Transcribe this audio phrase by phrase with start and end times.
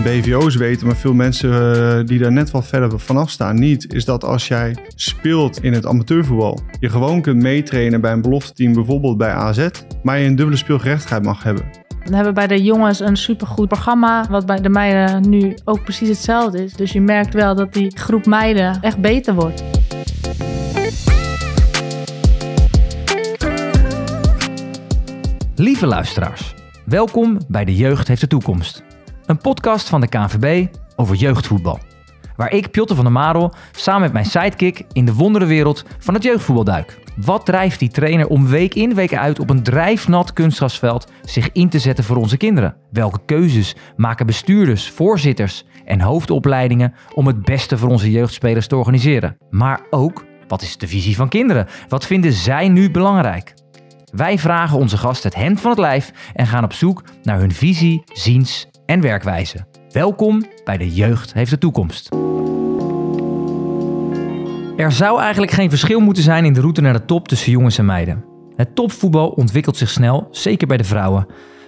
[0.00, 4.04] BVO's weten, maar veel mensen uh, die daar net wat verder vanaf staan niet, is
[4.04, 9.16] dat als jij speelt in het amateurvoetbal, je gewoon kunt meetrainen bij een belofteteam, bijvoorbeeld
[9.16, 9.68] bij AZ,
[10.02, 11.64] maar je een dubbele speelgerechtigheid mag hebben.
[12.04, 16.08] We hebben bij de jongens een supergoed programma, wat bij de meiden nu ook precies
[16.08, 16.72] hetzelfde is.
[16.72, 19.64] Dus je merkt wel dat die groep meiden echt beter wordt.
[25.56, 26.54] Lieve luisteraars,
[26.84, 28.91] welkom bij De Jeugd heeft de toekomst.
[29.26, 31.78] Een podcast van de KNVB over jeugdvoetbal.
[32.36, 36.22] Waar ik, Pjotter van der Marel, samen met mijn sidekick in de wonderenwereld van het
[36.22, 36.98] jeugdvoetbal duik.
[37.16, 41.68] Wat drijft die trainer om week in week uit op een drijfnat kunstgrasveld zich in
[41.68, 42.76] te zetten voor onze kinderen?
[42.90, 49.36] Welke keuzes maken bestuurders, voorzitters en hoofdopleidingen om het beste voor onze jeugdspelers te organiseren?
[49.50, 51.66] Maar ook, wat is de visie van kinderen?
[51.88, 53.54] Wat vinden zij nu belangrijk?
[54.12, 57.52] Wij vragen onze gast het hemd van het lijf en gaan op zoek naar hun
[57.52, 59.66] visie, ziens en werkwijze.
[59.90, 62.08] Welkom bij De Jeugd heeft de toekomst.
[64.76, 67.78] Er zou eigenlijk geen verschil moeten zijn in de route naar de top tussen jongens
[67.78, 68.24] en meiden.
[68.56, 71.26] Het topvoetbal ontwikkelt zich snel, zeker bij de vrouwen.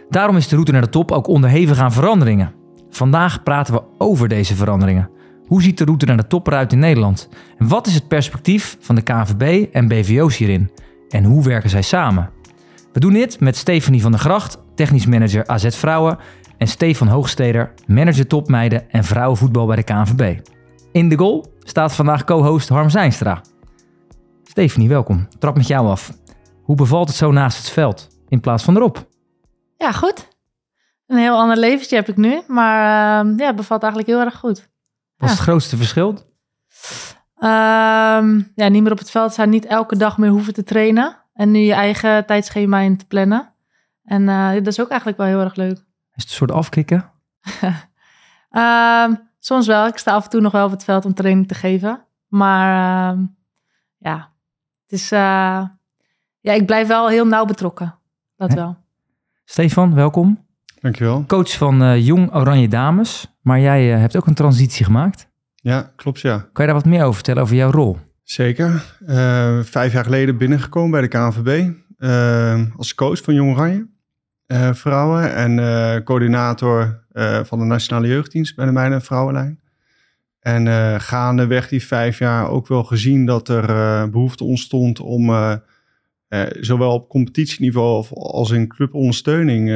[0.09, 2.53] Daarom is de route naar de top ook onderhevig aan veranderingen.
[2.91, 5.11] Vandaag praten we over deze veranderingen.
[5.47, 7.29] Hoe ziet de route naar de top eruit in Nederland?
[7.59, 10.70] En wat is het perspectief van de KNVB en BVO's hierin?
[11.09, 12.31] En hoe werken zij samen?
[12.92, 16.19] We doen dit met Stefanie van der Gracht, technisch manager AZ Vrouwen,
[16.65, 20.41] en Stefan Hoogsteder, manager topmeiden en vrouwenvoetbal bij de KNVB.
[20.93, 23.41] In de goal staat vandaag co-host Harm Zijnstra.
[24.43, 25.29] Stefanie, welkom.
[25.39, 26.12] Trap met jou af.
[26.62, 29.09] Hoe bevalt het zo naast het veld in plaats van erop?
[29.77, 30.29] Ja, goed.
[31.07, 32.79] Een heel ander leventje heb ik nu, maar
[33.27, 34.70] uh, ja, het bevalt eigenlijk heel erg goed.
[35.17, 36.19] Wat is het grootste verschil?
[37.37, 41.17] Ehm, ja, niet meer op het veld zijn, niet elke dag meer hoeven te trainen.
[41.35, 43.55] En nu je eigen tijdschema in te plannen.
[44.05, 45.92] En uh, dat is ook eigenlijk wel heel erg leuk.
[46.17, 47.11] Is het een soort afkicken?
[48.51, 49.87] um, soms wel.
[49.87, 52.05] Ik sta af en toe nog wel op het veld om training te geven.
[52.29, 53.20] Maar uh,
[53.98, 54.33] ja,
[54.83, 55.19] het is, uh,
[56.41, 57.98] ja, ik blijf wel heel nauw betrokken.
[58.36, 58.77] Dat wel.
[59.45, 60.47] Stefan, welkom.
[60.80, 61.25] Dankjewel.
[61.27, 63.36] Coach van uh, Jong Oranje Dames.
[63.41, 65.29] Maar jij hebt ook een transitie gemaakt.
[65.55, 66.39] Ja, klopt ja.
[66.39, 67.98] Kan je daar wat meer over vertellen over jouw rol?
[68.23, 68.70] Zeker.
[69.64, 71.73] vijf jaar geleden binnengekomen bij de KNVB.
[72.77, 73.94] als coach van Jong Oranje.
[74.47, 79.61] Uh, vrouwen en uh, coördinator uh, van de Nationale Jeugddienst bij de Meiden Vrouwenlijn.
[80.41, 85.31] En gaandeweg die vijf jaar ook wel gezien dat er behoefte ontstond om
[86.61, 89.69] zowel op competitieniveau als in clubondersteuning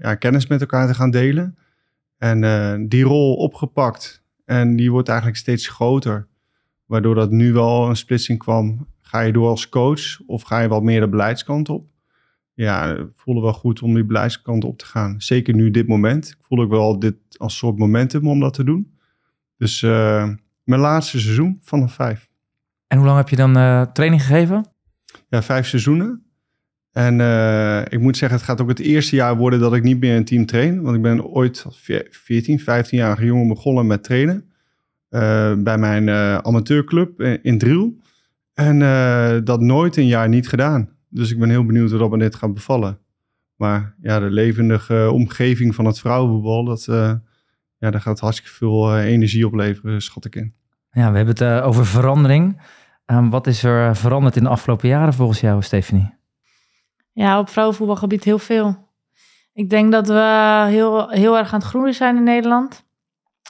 [0.00, 1.58] ja, kennis met elkaar te gaan delen.
[2.16, 6.26] En die rol opgepakt en die wordt eigenlijk steeds groter.
[6.86, 8.86] Waardoor dat nu wel een splitsing kwam.
[9.00, 11.86] Ga je door als coach of ga je wat meer de beleidskant op?
[12.64, 15.20] Ja, voelde wel goed om die beleidskant op te gaan.
[15.20, 16.28] Zeker nu dit moment.
[16.28, 18.94] Ik voel ook wel dit als soort momentum om dat te doen.
[19.56, 20.28] Dus uh,
[20.64, 22.28] mijn laatste seizoen van de vijf.
[22.86, 24.66] En hoe lang heb je dan uh, training gegeven?
[25.28, 26.22] Ja, vijf seizoenen.
[26.92, 30.00] En uh, ik moet zeggen, het gaat ook het eerste jaar worden dat ik niet
[30.00, 30.82] meer een team train.
[30.82, 34.50] Want ik ben ooit als 14, 15-jarige jongen begonnen met trainen.
[35.64, 36.08] bij mijn
[36.44, 37.96] amateurclub in Driel.
[38.54, 38.78] En
[39.44, 40.97] dat nooit een jaar niet gedaan.
[41.08, 42.98] Dus ik ben heel benieuwd hoe dat me dit gaat bevallen.
[43.56, 47.12] Maar ja, de levendige omgeving van het vrouwenvoetbal, dat, uh,
[47.78, 50.54] ja, daar gaat hartstikke veel uh, energie opleveren, schat ik in.
[50.90, 52.60] Ja, we hebben het uh, over verandering.
[53.06, 56.14] Um, wat is er veranderd in de afgelopen jaren volgens jou, Stephanie?
[57.12, 58.88] Ja, op vrouwenvoetbalgebied heel veel.
[59.52, 62.86] Ik denk dat we heel, heel erg aan het groeien zijn in Nederland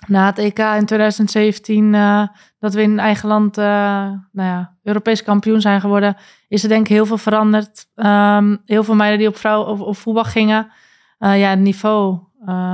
[0.07, 2.29] na het EK in 2017, uh, eh,
[2.59, 6.17] dat we in eigen land uh, nou ja, Europees kampioen zijn geworden,
[6.49, 7.89] is er denk ik heel veel veranderd.
[7.95, 10.71] Um, heel veel meiden die op, vrouw, of, voetbal gingen.
[11.19, 12.27] Uh, ja, het niveau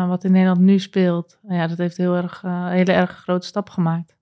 [0.08, 3.70] wat in Nederland nu speelt, ja, dat heeft heel erg, een hele erg grote stap
[3.70, 4.16] gemaakt.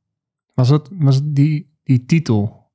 [0.55, 2.71] Was het, was die, die titel,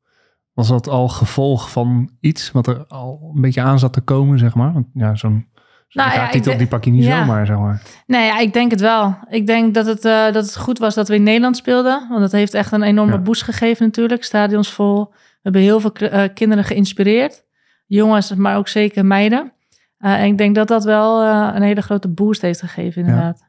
[0.53, 4.39] was dat al gevolg van iets wat er al een beetje aan zat te komen,
[4.39, 4.73] zeg maar?
[4.73, 5.47] Want ja, zo'n
[5.89, 7.81] nou, ja, titel, die pak je niet zomaar, zeg maar.
[8.05, 9.17] Nee, ja, ik denk het wel.
[9.29, 12.07] Ik denk dat het, uh, dat het goed was dat we in Nederland speelden.
[12.09, 14.23] Want dat heeft echt een enorme boost gegeven natuurlijk.
[14.23, 15.05] Stadions vol.
[15.11, 17.45] We hebben heel veel uh, kinderen geïnspireerd.
[17.85, 19.51] Jongens, maar ook zeker meiden.
[19.99, 21.23] Uh, en ik denk dat dat wel
[21.55, 23.43] een hele grote boost heeft gegeven, inderdaad.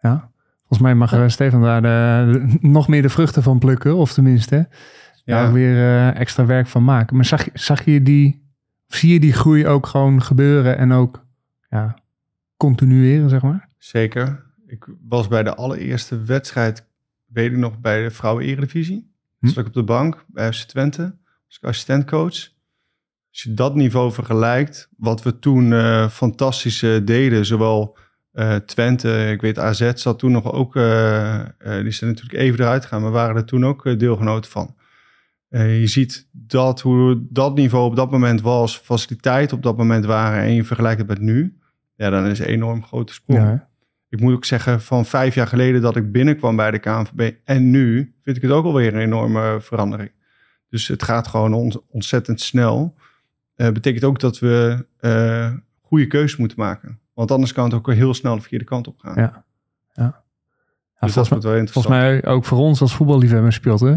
[0.00, 0.30] Ja, ja.
[0.58, 3.96] volgens mij mag Stefan daar de, nog meer de vruchten van plukken.
[3.96, 4.68] Of tenminste,
[5.24, 5.42] ja.
[5.42, 7.16] daar weer extra werk van maken.
[7.16, 8.48] Maar zag, zag je die,
[8.86, 11.28] zie je die groei ook gewoon gebeuren en ook
[11.70, 11.98] ja,
[12.56, 13.68] continueren, zeg maar?
[13.78, 14.48] Zeker.
[14.66, 16.86] Ik was bij de allereerste wedstrijd,
[17.26, 19.12] weet ik nog, bij de vrouwen-eredivisie.
[19.38, 19.46] Hm?
[19.46, 21.02] Zat ik op de bank bij FC Twente,
[21.46, 22.48] als ik assistentcoach.
[23.30, 27.98] Als je dat niveau vergelijkt, wat we toen uh, fantastisch deden, zowel
[28.32, 33.02] Uh, Twente, ik weet AZ zat toen nog ook, die zijn natuurlijk even eruit gegaan,
[33.02, 34.76] maar waren er toen ook deelgenoten van.
[35.48, 40.42] je ziet dat hoe dat niveau op dat moment was, faciliteiten op dat moment waren
[40.42, 41.59] en je vergelijkt het met nu,
[42.00, 43.40] ja, dan is een enorm grote sprong.
[43.40, 43.68] Ja.
[44.08, 47.70] Ik moet ook zeggen, van vijf jaar geleden dat ik binnenkwam bij de KNVB en
[47.70, 50.10] nu vind ik het ook alweer een enorme verandering.
[50.68, 52.94] Dus het gaat gewoon ontzettend snel.
[53.54, 54.86] betekent ook dat we
[55.80, 56.98] goede keuzes moeten maken.
[57.14, 59.14] Want anders kan het ook heel snel de verkeerde kant op gaan.
[59.16, 59.44] Ja.
[59.92, 60.22] ja.
[61.00, 61.70] Dus dat is wel interessant.
[61.70, 63.96] Volgens mij ook voor ons als voetballiefhebber speelt, hè?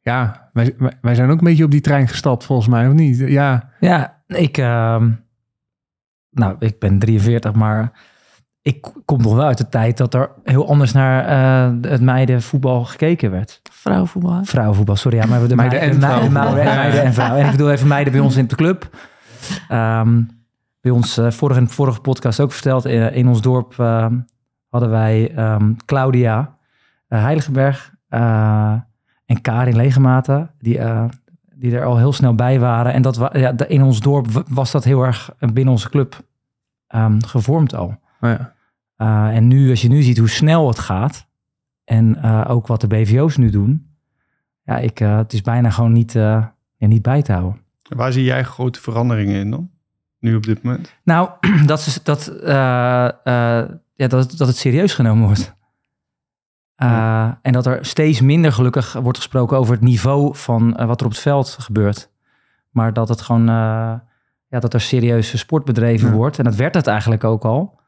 [0.00, 3.18] Ja, wij, wij zijn ook een beetje op die trein gestapt, volgens mij, of niet?
[3.18, 5.04] Ja, ja ik, uh,
[6.38, 7.92] nou, ik ben 43, maar
[8.62, 12.84] ik kom nog wel uit de tijd dat er heel anders naar uh, het meidenvoetbal
[12.84, 13.60] gekeken werd.
[13.70, 14.44] Vrouwenvoetbal.
[14.44, 15.18] Vrouwenvoetbal, sorry.
[15.18, 16.64] Ja, maar de meiden, meiden en vrouwen.
[16.64, 17.40] Meiden, en vrouwen.
[17.40, 18.88] En ik bedoel even meiden bij ons in de club.
[19.72, 20.28] Um,
[20.80, 22.84] bij ons uh, vorige, vorige podcast ook verteld.
[22.84, 24.06] In, eh, in ons dorp uh,
[24.68, 26.56] hadden wij um, Claudia
[27.08, 27.94] uh, Heiligenberg
[29.26, 30.80] en Karin Legematen, die,
[31.54, 32.92] die er al heel snel bij waren.
[32.92, 36.20] En dat ja, in ons dorp was dat heel erg binnen onze club
[36.94, 38.00] um, gevormd al.
[38.20, 39.32] Oh ja.
[39.32, 41.26] en nu, als je nu ziet hoe snel het gaat
[41.84, 43.90] en ook wat de BVO's nu doen,
[44.62, 47.60] ja, ik, het is bijna gewoon niet, ja, niet bij te houden.
[47.96, 49.70] Waar zie jij grote veranderingen in dan?
[50.20, 50.94] nu op dit moment?
[51.02, 51.30] Nou,
[51.66, 52.48] dat, is, dat, uh,
[53.94, 55.56] ja, dat, dat het serieus genomen wordt.
[56.82, 61.06] Uh, En dat er steeds minder gelukkig wordt gesproken over het niveau van wat er
[61.06, 62.10] op het veld gebeurt.
[62.70, 63.46] Maar dat het gewoon,
[64.48, 66.38] ja, dat er serieuze sport bedreven wordt.
[66.38, 67.80] En dat werd het eigenlijk ook al.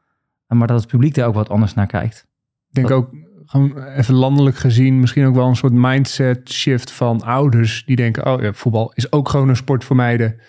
[0.47, 2.27] Maar dat het publiek er ook wat anders naar kijkt.
[2.69, 3.09] Ik denk ook,
[3.45, 7.85] gewoon even landelijk gezien, misschien ook wel een soort mindset shift van ouders.
[7.85, 10.39] Die denken, oh ja, voetbal is ook gewoon een sport voor meiden.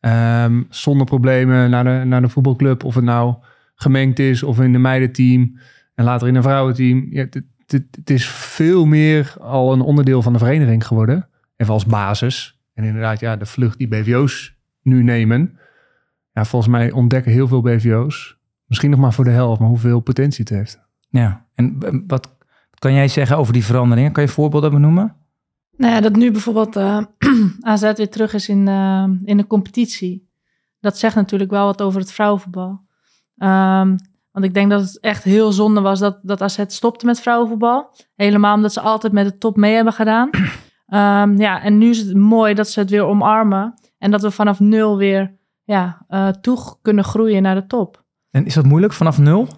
[0.00, 2.84] Um, zonder problemen naar de, naar de voetbalclub.
[2.84, 3.34] Of het nou
[3.74, 5.58] gemengd is of in een meidenteam.
[5.94, 7.06] En later in een vrouwenteam.
[7.10, 7.26] Ja,
[7.66, 11.28] het, is veel meer al een onderdeel van de vereniging geworden.
[11.56, 12.60] Even als basis.
[12.74, 15.58] En inderdaad, ja, de vlucht die BVO's nu nemen.
[16.32, 18.38] Ja, volgens mij ontdekken heel veel BVO's.
[18.66, 20.80] Misschien nog maar voor de helft, maar hoeveel potentie het heeft.
[21.08, 22.36] Ja, en wat
[22.78, 24.12] kan jij zeggen over die veranderingen?
[24.12, 25.16] Kan je voorbeelden benoemen?
[25.76, 27.28] Nou ja, dat nu bijvoorbeeld uh, eh,
[27.72, 30.28] AZ weer terug is in, uh, in de competitie.
[30.80, 32.86] Dat zegt natuurlijk wel wat over het vrouwenvoetbal.
[33.36, 33.96] Um,
[34.32, 37.94] want ik denk dat het echt heel zonde was dat, dat AZ stopte met vrouwenvoetbal.
[38.14, 40.30] Helemaal omdat ze altijd met de top mee hebben gedaan.
[40.88, 43.74] Um, ja, en nu is het mooi dat ze het weer omarmen.
[43.98, 48.04] En dat we vanaf nul weer ja, uh, toe kunnen groeien naar de top.
[48.30, 49.48] En is dat moeilijk vanaf nul?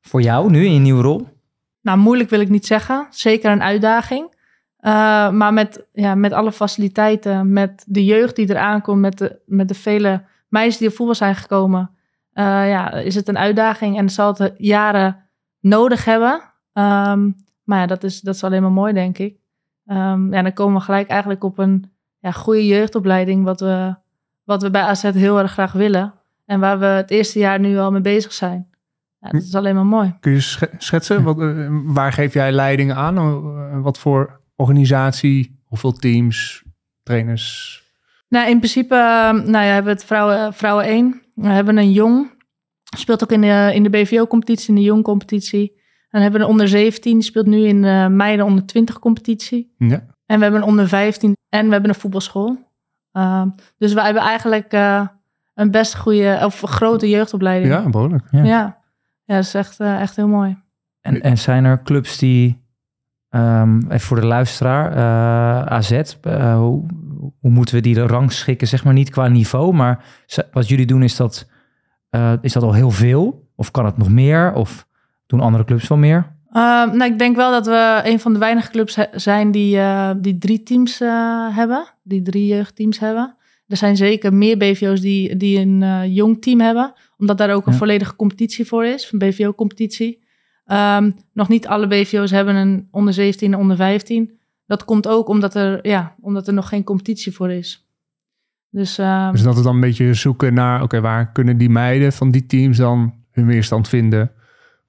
[0.00, 1.28] Voor jou nu in je nieuwe rol?
[1.80, 3.06] Nou, moeilijk wil ik niet zeggen.
[3.10, 4.40] Zeker een uitdaging.
[4.80, 9.40] Uh, maar met, ja, met alle faciliteiten, met de jeugd die eraan komt, met de,
[9.46, 11.90] met de vele meisjes die op voetbal zijn gekomen,
[12.34, 15.16] uh, ja, is het een uitdaging en zal het jaren
[15.60, 16.32] nodig hebben.
[16.72, 19.36] Um, maar ja, dat is, dat is alleen maar mooi, denk ik.
[19.86, 21.92] Um, ja, dan komen we gelijk eigenlijk op een
[22.22, 23.94] ja, goede jeugdopleiding, wat we,
[24.44, 26.14] wat we bij AZ heel erg graag willen.
[26.46, 28.68] En waar we het eerste jaar nu al mee bezig zijn.
[29.18, 30.16] Ja, dat is alleen maar mooi.
[30.20, 30.40] Kun je
[30.78, 33.82] schetsen, wat, uh, waar geef jij leiding aan?
[33.82, 35.60] Wat voor organisatie?
[35.64, 36.64] Hoeveel teams,
[37.02, 37.80] trainers?
[38.28, 41.22] Nou, in principe ehm, nou ja, hebben we het vrouwen, vrouwen 1.
[41.34, 42.30] We hebben een jong.
[42.96, 45.80] Speelt ook in de, in de BVO-competitie, in de jong-competitie.
[46.10, 49.74] Dan hebben we een onder 17, die speelt nu in de meiden onder 20 competitie.
[49.78, 50.11] Ja.
[50.32, 52.58] En we hebben een onder 15 en we hebben een voetbalschool.
[53.12, 53.42] Uh,
[53.78, 55.06] dus we hebben eigenlijk uh,
[55.54, 57.72] een best goede of grote jeugdopleiding.
[57.72, 58.24] Ja, behoorlijk.
[58.30, 58.78] Ja, ja.
[59.24, 60.62] ja dat is echt, uh, echt heel mooi.
[61.00, 62.60] En, en zijn er clubs die
[63.34, 66.86] Um, even voor de luisteraar, uh, AZ, uh, hoe,
[67.40, 68.68] hoe, moeten we die rangschikken?
[68.68, 70.04] Zeg maar niet qua niveau, maar
[70.52, 71.48] wat jullie doen is dat,
[72.10, 73.48] uh, is dat al heel veel?
[73.56, 74.52] Of kan het nog meer?
[74.52, 74.86] Of
[75.26, 76.31] doen andere clubs wel meer?
[76.52, 79.80] Uh, nou, ik denk wel dat we een van de weinige clubs zijn die,
[80.16, 80.98] die drie teams
[81.52, 83.36] hebben, die drie jeugdteams hebben.
[83.66, 87.74] Er zijn zeker meer BVO's die, die een jong team hebben, omdat daar ook een
[87.74, 90.22] volledige competitie voor is, een BVO-competitie.
[90.66, 94.38] Um, nog niet alle BVO's hebben een onder 17 en onder 15.
[94.66, 97.86] Dat komt ook omdat er, ja, omdat er nog geen competitie voor is.
[98.70, 102.12] Dus, um, dus dat we dan een beetje zoeken naar, oké, waar kunnen die meiden
[102.12, 104.30] van die teams dan hun weerstand vinden?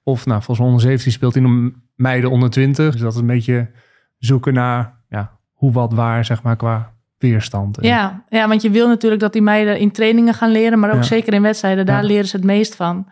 [0.03, 2.91] Of nou, volgens onder 17 speelt in een meiden onder 20.
[2.91, 3.71] Dus dat is een beetje
[4.17, 7.77] zoeken naar ja, hoe, wat, waar, zeg maar, qua weerstand.
[7.81, 11.03] Ja, ja, want je wil natuurlijk dat die meiden in trainingen gaan leren, maar ook
[11.03, 11.85] zeker in wedstrijden.
[11.85, 13.07] Daar leren ze het meest van.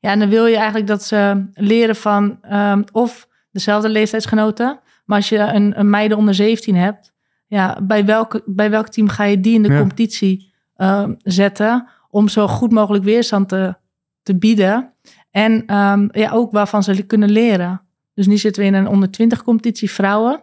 [0.00, 4.80] Ja, en dan wil je eigenlijk dat ze leren van um, of dezelfde leeftijdsgenoten.
[5.04, 7.12] Maar als je een, een meiden onder 17 hebt,
[7.46, 12.28] ja, bij, welke, bij welk team ga je die in de competitie um, zetten om
[12.28, 13.74] zo goed mogelijk weerstand te,
[14.22, 14.92] te bieden?
[15.36, 17.80] En ehm, ja, ook waarvan ze kunnen leren.
[18.14, 20.42] Dus nu zitten we in een onder 20 competitie vrouwen.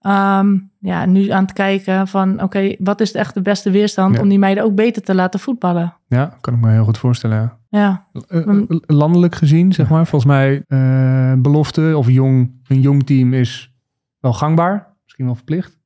[0.00, 4.20] Ehm, ja, nu aan het kijken van oké, wat is echt de beste weerstand Ja.
[4.20, 5.94] om die meiden ook beter te laten voetballen.
[6.06, 7.52] Ja, kan ik me heel goed voorstellen.
[7.68, 8.06] ja.
[8.28, 10.06] Eh, eh, landelijk gezien, zeg maar.
[10.06, 13.74] Volgens mij eh, belofte of jong, een jong team is
[14.20, 14.94] wel gangbaar.
[15.02, 15.78] Misschien wel verplicht.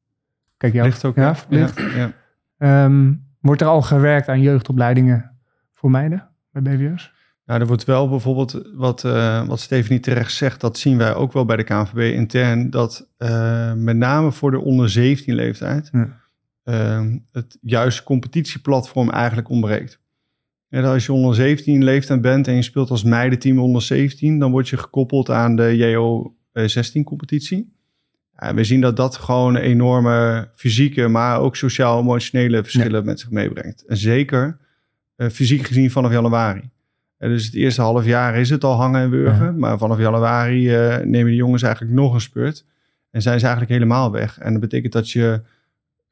[0.57, 0.87] Kijk, jou.
[0.87, 1.17] Ligt ook.
[1.17, 1.79] Ja, verplicht.
[1.79, 2.13] Ja, ja.
[2.59, 5.31] Ehm, wordt er al gewerkt aan jeugdopleidingen
[5.73, 7.13] voor meiden bij BVS?
[7.51, 11.33] Nou, er wordt wel bijvoorbeeld, wat, eh wat Stephanie terecht zegt, dat zien wij ook
[11.33, 16.21] wel bij de KNVB intern, dat eh, met name voor de onder 17 leeftijd Ja.
[16.65, 20.01] ehm, het juiste competitieplatform eigenlijk ontbreekt.
[20.69, 24.51] En als je onder 17 leeftijd bent en je speelt als meidenteam onder 17, dan
[24.51, 27.73] word je gekoppeld aan de JO 16 competitie.
[28.39, 33.85] Ja, we zien dat dat gewoon enorme fysieke, maar ook sociaal-emotionele verschillen met zich meebrengt.
[33.87, 34.59] En zeker
[35.17, 36.71] eh, fysiek gezien vanaf januari.
[37.29, 39.45] Dus het eerste half jaar is het al hangen en wurgen.
[39.45, 39.53] Ja.
[39.53, 42.65] Maar vanaf januari eh, nemen de jongens eigenlijk nog een spurt.
[43.11, 44.39] En zijn ze eigenlijk helemaal weg.
[44.39, 45.43] En dat betekent dat je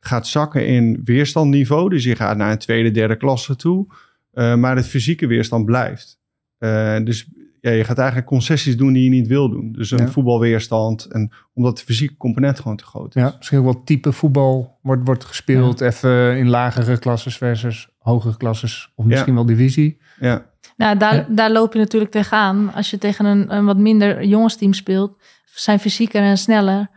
[0.01, 1.89] gaat zakken in weerstandniveau.
[1.89, 3.87] Dus je gaat naar een tweede, derde klasse toe.
[4.33, 6.19] Eh, maar het fysieke weerstand blijft.
[6.59, 7.29] Eh, dus
[7.61, 9.73] ja, je gaat eigenlijk concessies doen die je niet wil doen.
[9.73, 10.09] Dus een Ja.
[10.09, 11.05] voetbalweerstand.
[11.05, 13.23] En omdat de fysieke component gewoon te groot is.
[13.23, 15.81] Ja, misschien wel type voetbal wordt, wordt gespeeld.
[15.81, 18.93] Even in lagere klasses versus hogere klasses.
[18.95, 19.99] Of misschien wel divisie.
[20.21, 20.48] Ja.
[20.79, 21.27] Nou, daar, Ja.
[21.29, 22.73] daar loop je natuurlijk tegenaan.
[22.75, 26.89] Als je tegen een, een wat minder jongensteam speelt, zijn fysieker en sneller.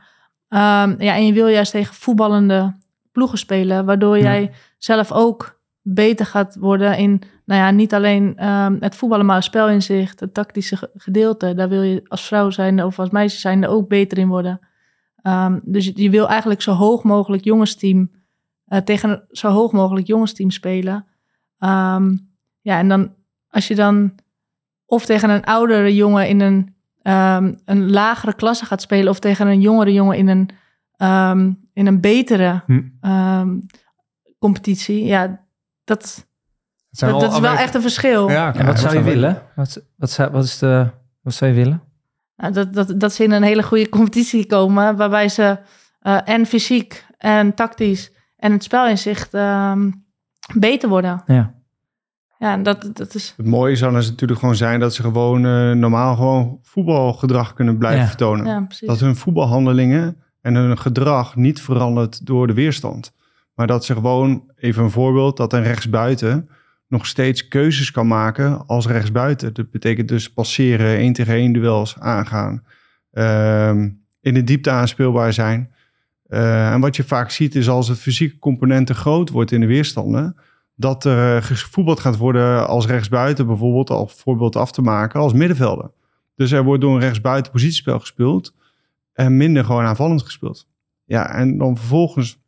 [0.48, 2.76] Ehm, ja, en je wil juist tegen voetballende
[3.12, 4.24] ploegen spelen, waardoor Ja.
[4.24, 9.36] jij zelf ook beter gaat worden in, nou ja, niet alleen ehm, het voetballen, maar
[9.36, 11.54] het spelinzicht, het tactische ge- gedeelte.
[11.54, 14.60] Daar wil je als vrouw zijn of als meisje zijn ook beter in worden.
[15.22, 18.12] Ehm, dus je, je wil eigenlijk zo hoog mogelijk jongensteam
[18.66, 21.06] eh, tegen zo hoog mogelijk jongensteam spelen.
[22.62, 23.14] Ja, en dan
[23.51, 24.15] als je dan
[24.86, 29.48] of tegen een oudere jongen in een, ehm, een lagere klasse gaat spelen, of tegen
[29.48, 30.50] een jongere jongen in een,
[30.96, 32.81] ehm, in een betere Hm.
[33.01, 33.60] ehm,
[34.39, 35.46] competitie, ja,
[35.84, 36.27] dat,
[36.89, 38.29] dat, dat is wel echt een verschil.
[38.29, 39.41] Ja, wat zou je willen?
[39.55, 40.89] Wat, wat, zou, wat, is de,
[41.22, 41.84] wat zou je willen?
[42.36, 45.60] Nou, dat, dat, dat ze in een hele goede competitie komen, waarbij ze
[46.00, 49.91] eh, en fysiek en tactisch en het spelinzicht ehm,
[50.53, 51.24] beter worden.
[51.25, 51.53] Ja.
[52.42, 53.34] Ja, en dat, dat is.
[53.38, 57.78] Het mooie zou dus natuurlijk gewoon zijn dat ze gewoon eh, normaal gewoon voetbalgedrag kunnen
[57.78, 58.08] blijven Ja.
[58.08, 58.46] vertonen.
[58.46, 58.88] Ja, precies.
[58.88, 63.14] Dat hun voetbalhandelingen en hun gedrag niet verandert door de weerstand.
[63.56, 66.50] Maar dat ze gewoon, even een voorbeeld, dat een rechtsbuiten
[66.88, 69.54] nog steeds keuzes kan maken als rechtsbuiten.
[69.54, 72.64] Dat betekent dus passeren, één tegen één duels aangaan.
[73.12, 73.90] ehm,
[74.22, 75.72] in de diepte aanspeelbaar zijn.
[76.28, 79.60] Eh, en wat je vaak ziet is als het fysieke component te groot wordt in
[79.60, 80.36] de weerstanden,
[80.75, 85.34] dat er eh, gevoetbald gaat worden als rechtsbuiten bijvoorbeeld, al voorbeeld af te maken, als
[85.34, 85.92] middenvelder.
[86.36, 88.54] Dus er wordt door een rechtsbuiten positiespel gespeeld
[89.13, 90.68] en minder gewoon aanvallend gespeeld.
[91.06, 92.40] Ja, en dan vervolgens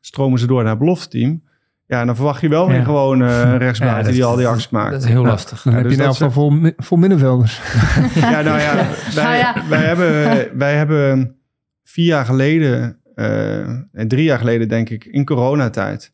[0.00, 1.42] stromen ze door naar het belofteteam.
[1.86, 2.72] Ja, en dan verwacht je wel Ja.
[2.72, 4.92] weer gewoon eh, rechtsbuiten Ja, die al die acties maakt.
[4.92, 5.28] Dat is heel Ja.
[5.28, 5.62] lastig.
[5.62, 7.60] Dan Ja, heb dus je dat elftal vol, mi- vol middenvelders.
[8.14, 8.74] Ja, nou ja,
[9.14, 9.68] wij, Nou ja.
[9.68, 11.36] wij, hebben, wij hebben
[11.82, 13.58] vier jaar geleden, eh,
[13.92, 16.12] en drie jaar geleden denk ik, in coronatijd,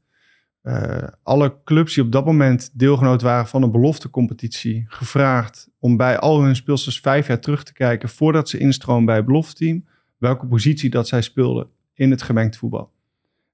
[0.69, 6.19] eh, alle clubs die op dat moment deelgenoot waren van een beloftecompetitie, gevraagd om bij
[6.19, 9.85] al hun speelsters vijf jaar terug te kijken voordat ze instromen bij het belofteteam,
[10.19, 12.91] welke positie dat zij speelden in het gemengd voetbal.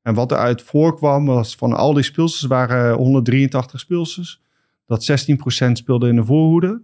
[0.02, 4.42] En wat eruit voorkwam was van al die speelsters waren 183 speelsters,
[4.86, 6.82] dat 16% speelde in de voorhoede.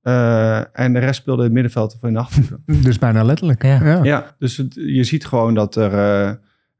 [0.00, 2.60] eh, en de rest speelde in het middenveld of in de achterhoede.
[2.88, 3.62] Dus bijna letterlijk.
[3.62, 3.84] Ja.
[3.84, 4.04] Ja.
[4.04, 5.92] Ja, dus het- je ziet gewoon dat er,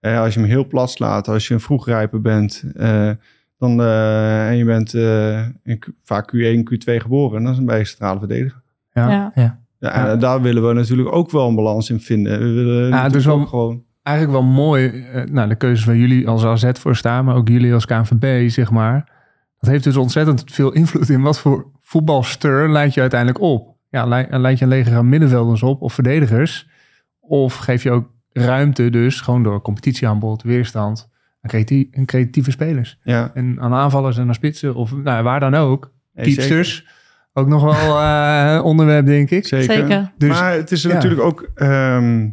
[0.01, 3.11] eh, als je hem heel plat slaat, als je een vroegrijper bent, eh,
[3.59, 8.19] dan, eh, en je bent eh, in vaak Q1, Q2 geboren, dan ben je centrale
[8.19, 8.63] verdediger.
[8.93, 9.33] Ja.
[9.35, 9.59] Ja.
[9.79, 12.39] Ja, en daar willen we natuurlijk ook wel een balans in vinden.
[12.39, 13.83] We willen natuurlijk dus wel- gewoon...
[14.03, 17.75] Eigenlijk wel mooi, nou, de keuzes waar jullie als AZ voor staan, maar ook jullie
[17.75, 19.13] als KNVB, zeg maar.
[19.59, 23.77] Dat heeft dus ontzettend veel invloed in wat voor voetbalster leid je uiteindelijk op.
[23.91, 26.69] Ja, leid, leid je een leger aan middenvelders op of verdedigers?
[27.21, 31.09] Of geef je ook ruimte dus, gewoon door competitieaanbod, weerstand,
[31.41, 32.99] aan creatie- aan creatieve spelers?
[33.03, 35.93] Ja, En aan aanvallers en aan spitsen of nou, waar dan ook.
[36.15, 36.87] Keepsters,
[37.33, 39.47] ook nog wel eh, onderwerp, denk ik.
[39.47, 40.13] Zeker.
[40.17, 40.93] Dus- maar het is ja.
[40.93, 41.51] natuurlijk ook...
[41.55, 42.29] ehm,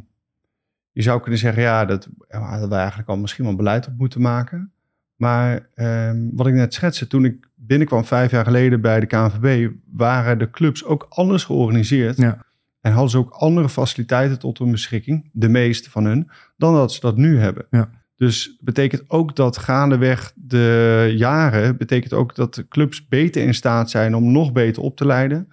[0.91, 3.93] je zou kunnen zeggen, ja, dat ja, hadden wij eigenlijk al misschien wel beleid op
[3.97, 4.71] moeten maken.
[5.15, 9.71] Maar ehm, wat ik net schetste, toen ik binnenkwam vijf jaar geleden bij de KNVB,
[9.91, 12.17] waren de clubs ook anders georganiseerd.
[12.17, 12.45] Ja.
[12.81, 16.93] En hadden ze ook andere faciliteiten tot hun beschikking, de meeste van hun, dan dat
[16.93, 17.65] ze dat nu hebben.
[17.69, 17.89] Ja.
[18.15, 23.89] Dus betekent ook dat gaandeweg de jaren, betekent ook dat de clubs beter in staat
[23.89, 25.47] zijn om nog beter op te leiden.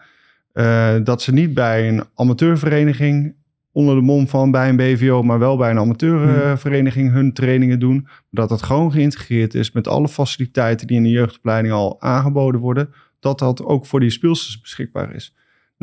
[0.55, 3.35] Uh, dat ze niet bij een amateurvereniging
[3.73, 8.09] onder de mom van bij een BVO, maar wel bij een amateurvereniging hun trainingen doen.
[8.31, 12.93] Dat het gewoon geïntegreerd is met alle faciliteiten die in de jeugdopleiding al aangeboden worden.
[13.21, 15.35] Dat dat ook voor die speelsters beschikbaar is.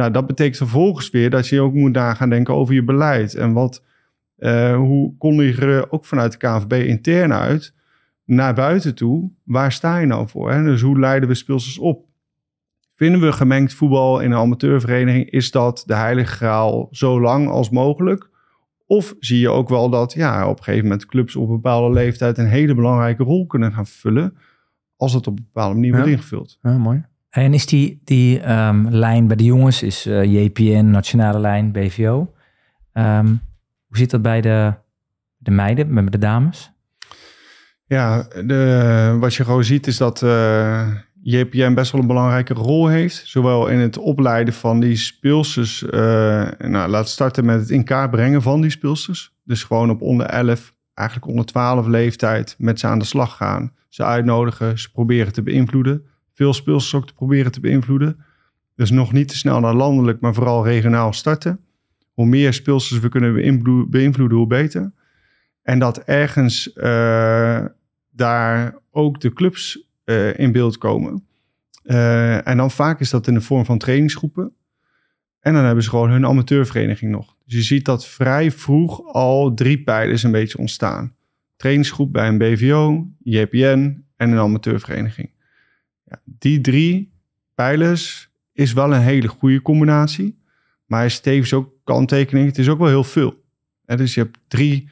[0.01, 3.36] Nou, dat betekent vervolgens weer dat je ook moet na gaan denken over je beleid.
[3.36, 3.84] En wat,
[4.38, 7.74] uh, hoe kondig je ook vanuit de KNVB intern uit
[8.25, 10.51] naar buiten toe, waar sta je nou voor?
[10.51, 10.63] Hè?
[10.63, 12.05] Dus hoe leiden we speelsters op?
[12.96, 17.70] Vinden we gemengd voetbal in een amateurvereniging, is dat de heilige graal zo lang als
[17.70, 18.29] mogelijk?
[18.86, 21.93] Of zie je ook wel dat ja, op een gegeven moment clubs op een bepaalde
[21.93, 24.38] leeftijd een hele belangrijke rol kunnen gaan vullen,
[24.96, 26.58] als het op een bepaalde manier wordt ingevuld?
[26.62, 27.10] Ja, mooi.
[27.32, 32.34] En is die, die um, lijn bij de jongens, is uh, JPN, nationale lijn, BVO.
[32.94, 33.42] Um,
[33.88, 34.74] hoe zit dat bij de,
[35.38, 36.72] de meiden, bij de dames?
[37.86, 40.88] Ja, de, wat je gewoon ziet is dat uh,
[41.22, 43.22] JPN best wel een belangrijke rol heeft.
[43.26, 45.84] Zowel in het opleiden van die speelsters.
[45.84, 45.92] Uh,
[46.58, 49.34] nou, laat starten met het in kaart brengen van die speelsters.
[49.44, 53.74] Dus gewoon op onder 11, eigenlijk onder 12 leeftijd met ze aan de slag gaan.
[53.90, 56.06] Ze uitnodigen, ze proberen te beïnvloeden.
[56.34, 58.26] Veel speelsters ook te proberen te beïnvloeden.
[58.76, 61.60] Dus nog niet te snel naar landelijk, maar vooral regionaal starten.
[62.14, 63.34] Hoe meer speelsters we kunnen
[63.90, 64.92] beïnvloeden, hoe beter.
[65.62, 67.66] En dat ergens uh,
[68.10, 71.26] daar ook de clubs uh, in beeld komen.
[71.84, 74.54] Uh, en dan vaak is dat in de vorm van trainingsgroepen.
[75.40, 77.36] En dan hebben ze gewoon hun amateurvereniging nog.
[77.46, 81.16] Dus je ziet dat vrij vroeg al drie pijlers een beetje ontstaan.
[81.56, 85.30] Trainingsgroep bij een BVO, JPN en een amateurvereniging.
[86.12, 87.12] Ja, die drie
[87.56, 90.39] pijlers is wel een hele goede combinatie.
[90.86, 92.48] Maar is tevens ook kanttekening.
[92.48, 93.44] Het is ook wel heel veel.
[93.86, 94.89] En dus je hebt drie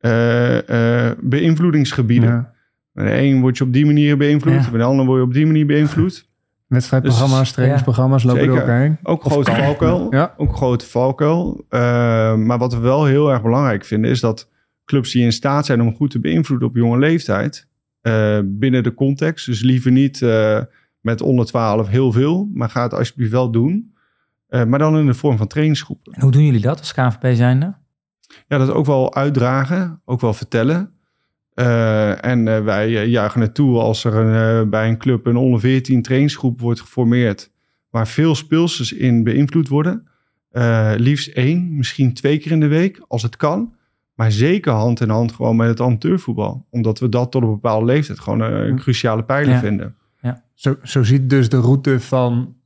[0.00, 2.28] uh, uh, beïnvloedingsgebieden.
[2.28, 2.52] Ja.
[2.92, 4.64] Bij de een word je op die manier beïnvloed.
[4.64, 4.70] Ja.
[4.70, 6.28] Bij de ander word je op die manier beïnvloed.
[6.66, 8.56] Wedstrijdprogramma's, dus, trainingsprogramma's lopen Zeker.
[8.56, 8.98] er ook heen.
[9.02, 10.14] Ook grote valkuil.
[10.14, 10.34] Ja.
[10.36, 11.64] Ook grote valkuil.
[11.70, 11.80] Uh,
[12.34, 14.10] maar wat we wel heel erg belangrijk vinden...
[14.10, 14.48] is dat
[14.84, 17.68] clubs die in staat zijn om goed te beïnvloeden op jonge leeftijd...
[18.44, 19.46] binnen de context.
[19.46, 20.20] Dus liever niet
[21.00, 22.50] met onder 12 heel veel.
[22.52, 23.94] Maar ga het alsjeblieft wel doen.
[24.48, 26.12] maar dan in de vorm van trainingsgroepen.
[26.12, 27.74] En hoe doen jullie dat als KVP zijnde?
[28.48, 30.92] Ja, dat ook wel uitdragen, ook wel vertellen.
[32.20, 36.60] En wij juichen het toe als er een, bij een club een onder 14 trainingsgroep
[36.60, 37.50] wordt geformeerd,
[37.90, 40.08] waar veel speelsters in beïnvloed worden.
[40.96, 43.74] liefst één, misschien twee keer in de week, als het kan.
[44.20, 46.66] Maar zeker hand in hand gewoon met het amateurvoetbal.
[46.70, 49.60] Omdat we dat tot een bepaalde leeftijd gewoon een cruciale pijler ja.
[49.60, 49.96] vinden.
[50.20, 50.42] Ja.
[50.54, 52.56] Zo, zo ziet dus de route van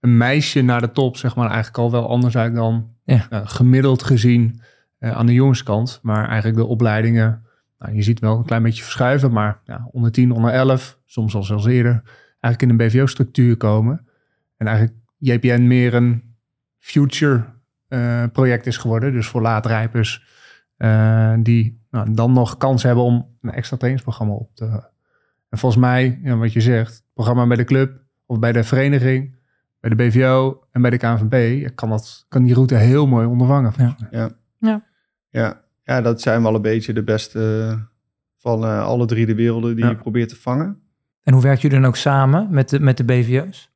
[0.00, 3.26] een meisje naar de top, zeg maar, eigenlijk al wel anders uit dan ja.
[3.30, 4.60] gemiddeld gezien
[5.00, 5.98] uh, aan de jongenskant.
[6.02, 7.42] Maar eigenlijk de opleidingen,
[7.78, 9.32] nou, je ziet wel een klein beetje verschuiven.
[9.32, 12.02] Maar ja, onder 10, onder 11, soms al zelfs eerder,
[12.40, 14.06] eigenlijk in een BVO-structuur komen.
[14.56, 16.22] En eigenlijk JPN meer een
[16.78, 17.44] future
[17.88, 19.12] uh, project is geworden.
[19.12, 20.34] Dus voor laadrijpers
[20.78, 24.94] uh, die nou, dan nog kans hebben om een extra trainingsprogramma op te...
[25.48, 29.36] En volgens mij, ja, wat je zegt, programma bij de club of bij de vereniging,
[29.80, 33.72] bij de BVO en bij de KNVB, kan, dat, kan die route heel mooi ondervangen.
[33.76, 33.96] Ja.
[34.10, 34.30] ja.
[34.58, 34.84] Ja.
[35.30, 35.62] Ja.
[35.82, 37.78] ja, dat zijn wel een beetje de beste
[38.36, 39.90] van uh, alle drie de werelden die Ja.
[39.90, 40.80] je probeert te vangen.
[41.22, 43.70] En hoe werkt jullie dan ook samen met de, met de BVO's?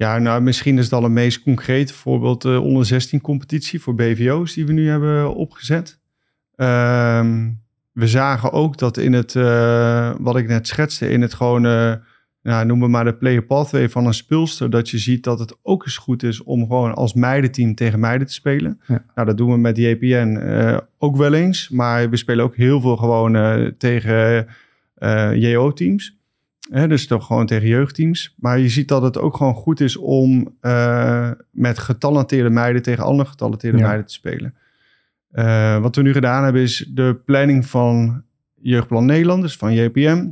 [0.00, 3.94] Ja, nou misschien is het al een meest concreet voorbeeld de onder 16 competitie voor
[3.94, 6.00] BVO's die we nu hebben opgezet.
[6.56, 7.50] Ehm,
[7.92, 11.92] we zagen ook dat in het, eh, wat ik net schetste, in het gewoon, eh,
[12.42, 15.84] nou, noem maar de player pathway van een speelster, dat je ziet dat het ook
[15.84, 18.80] eens goed is om gewoon als meidenteam tegen meiden te spelen.
[18.86, 19.04] Ja.
[19.14, 22.80] Nou, dat doen we met JPN eh, ook wel eens, maar we spelen ook heel
[22.80, 24.46] veel gewoon eh, tegen
[24.94, 26.19] eh, JO-teams.
[26.70, 28.34] Hè, dus toch gewoon tegen jeugdteams.
[28.38, 33.04] Maar je ziet dat het ook gewoon goed is om eh, met getalenteerde meiden tegen
[33.04, 33.84] andere getalenteerde Ja.
[33.86, 34.54] meiden te spelen.
[35.30, 38.22] Eh, wat we nu gedaan hebben is de planning van
[38.54, 40.28] Jeugdplan Nederland, dus van JPM.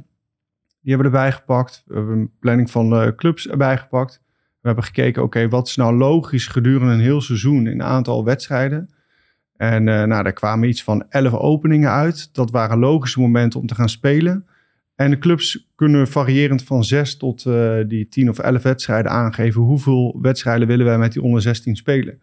[0.80, 1.82] Die hebben we erbij gepakt.
[1.86, 4.22] We hebben een planning van de clubs erbij gepakt.
[4.60, 8.24] We hebben gekeken, oké, wat is nou logisch gedurende een heel seizoen in een aantal
[8.24, 8.90] wedstrijden.
[9.56, 12.34] En eh, nou, daar kwamen iets van 11 openingen uit.
[12.34, 14.46] Dat waren logische momenten om te gaan spelen.
[14.98, 19.60] En de clubs kunnen variërend van 6 tot eh, die 10 of 11 wedstrijden aangeven.
[19.62, 22.20] Hoeveel wedstrijden willen wij met die onder 16 spelen?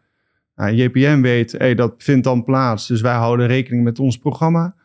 [0.56, 2.88] Nou, JPN weet, hey, dat vindt dan plaats.
[2.88, 4.76] Dus wij houden rekening met ons programma.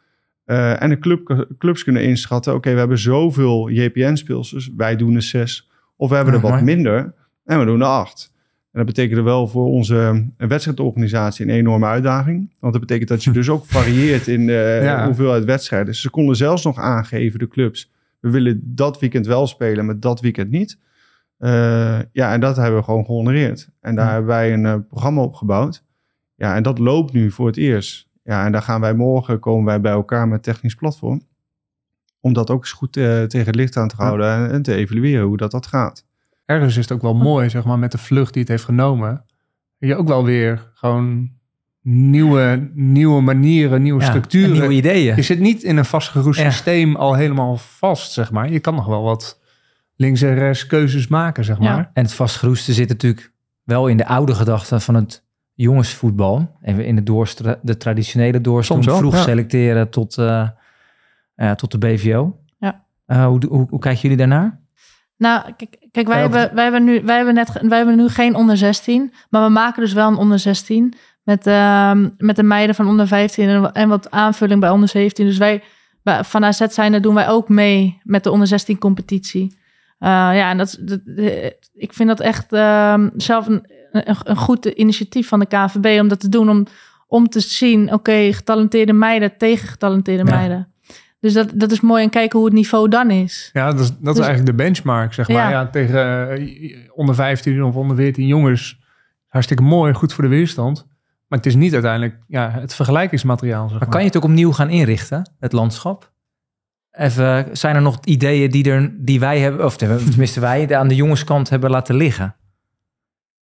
[0.44, 4.70] Eh, en de club, clubs kunnen inschatten, oké, we hebben zoveel JPN-speelsters.
[4.76, 5.70] Wij doen er 6.
[5.96, 6.74] Of we hebben er Ah, wat mooi.
[6.74, 8.32] minder en we doen er 8.
[8.72, 12.50] En dat betekent wel voor onze eh, wedstrijdorganisatie een enorme uitdaging.
[12.60, 15.04] Want dat betekent dat je dus ook varieert in de Ja.
[15.06, 15.94] hoeveelheid wedstrijden.
[15.94, 17.90] Ze konden zelfs nog aangeven, de clubs.
[18.20, 20.78] We willen dat weekend wel spelen, maar dat weekend niet.
[21.38, 23.68] Uh, ja, en dat hebben we gewoon gehonoreerd.
[23.80, 24.10] En daar Ja.
[24.10, 25.84] hebben wij een uh, programma opgebouwd.
[26.34, 28.08] Ja, en dat loopt nu voor het eerst.
[28.24, 31.22] Ja, en daar gaan wij morgen, komen wij bij elkaar met technisch platform.
[32.20, 35.26] Om dat ook eens goed tegen het licht aan te houden en, en, te evalueren
[35.26, 36.04] hoe dat, dat gaat.
[36.50, 39.24] Ergens is het ook wel mooi, zeg maar, met de vlucht die het heeft genomen.
[39.78, 41.30] Je ook wel weer gewoon
[41.82, 44.50] nieuwe, nieuwe manieren, nieuwe Ja, structuren.
[44.50, 45.16] en nieuwe ideeën.
[45.16, 46.50] Je zit niet in een vastgeroest Ja.
[46.50, 48.50] systeem al helemaal vast, zeg maar.
[48.52, 49.40] Je kan nog wel wat
[49.96, 51.74] links en rechts keuzes maken, zeg Ja.
[51.74, 51.90] maar.
[51.92, 53.32] En het vastgeroeste zit natuurlijk
[53.64, 56.56] wel in de oude gedachte van het jongensvoetbal.
[56.62, 58.82] Even in de, doorstra- de traditionele doorstroom.
[58.82, 59.22] Vroeg ja.
[59.22, 60.48] selecteren tot, eh,
[61.36, 62.38] ja, tot de BVO.
[62.58, 62.84] Ja.
[63.06, 64.59] Eh, hoe, hoe, hoe kijken jullie daarnaar?
[65.20, 68.34] Nou, kijk, kijk wij, hebben, wij, hebben nu, wij, hebben net, wij hebben nu geen
[68.34, 69.12] onder 16.
[69.30, 70.94] Maar we maken dus wel een onder 16.
[71.22, 74.88] Met, ehm, met de meiden van onder 15 en, wa- en wat aanvulling bij onder
[74.88, 75.26] 17.
[75.26, 75.62] Dus wij,
[76.02, 79.58] wij- van AZ zijn doen wij ook mee met de onder 16 competitie.
[79.98, 80.78] Eh, ja, en dat,
[81.16, 86.00] eh, ik vind dat echt ehm, zelf een, een, een goed initiatief van de KVB
[86.00, 86.48] om dat te doen.
[86.50, 86.66] Om,
[87.06, 90.36] om te zien, oké, getalenteerde meiden tegen getalenteerde Ja.
[90.36, 90.72] meiden.
[91.20, 93.50] Dus dat, dat is mooi en kijken hoe het niveau dan is.
[93.52, 95.36] Ja, dat is, dat is Dus- eigenlijk de benchmark, zeg maar.
[95.36, 95.50] Ja.
[95.50, 95.66] Ja.
[95.66, 98.78] tegen eh, onder 15 of onder 14 jongens.
[99.26, 100.86] Hartstikke mooi, goed voor de weerstand.
[101.28, 103.78] Maar het is niet uiteindelijk ja, het vergelijkingsmateriaal, zeg maar.
[103.78, 106.12] Maar kan je het ook opnieuw gaan inrichten, het landschap?
[106.90, 110.94] Even, zijn er nog ideeën die, er, die wij hebben, of tenminste wij aan de
[110.94, 112.36] jongenskant hebben laten liggen?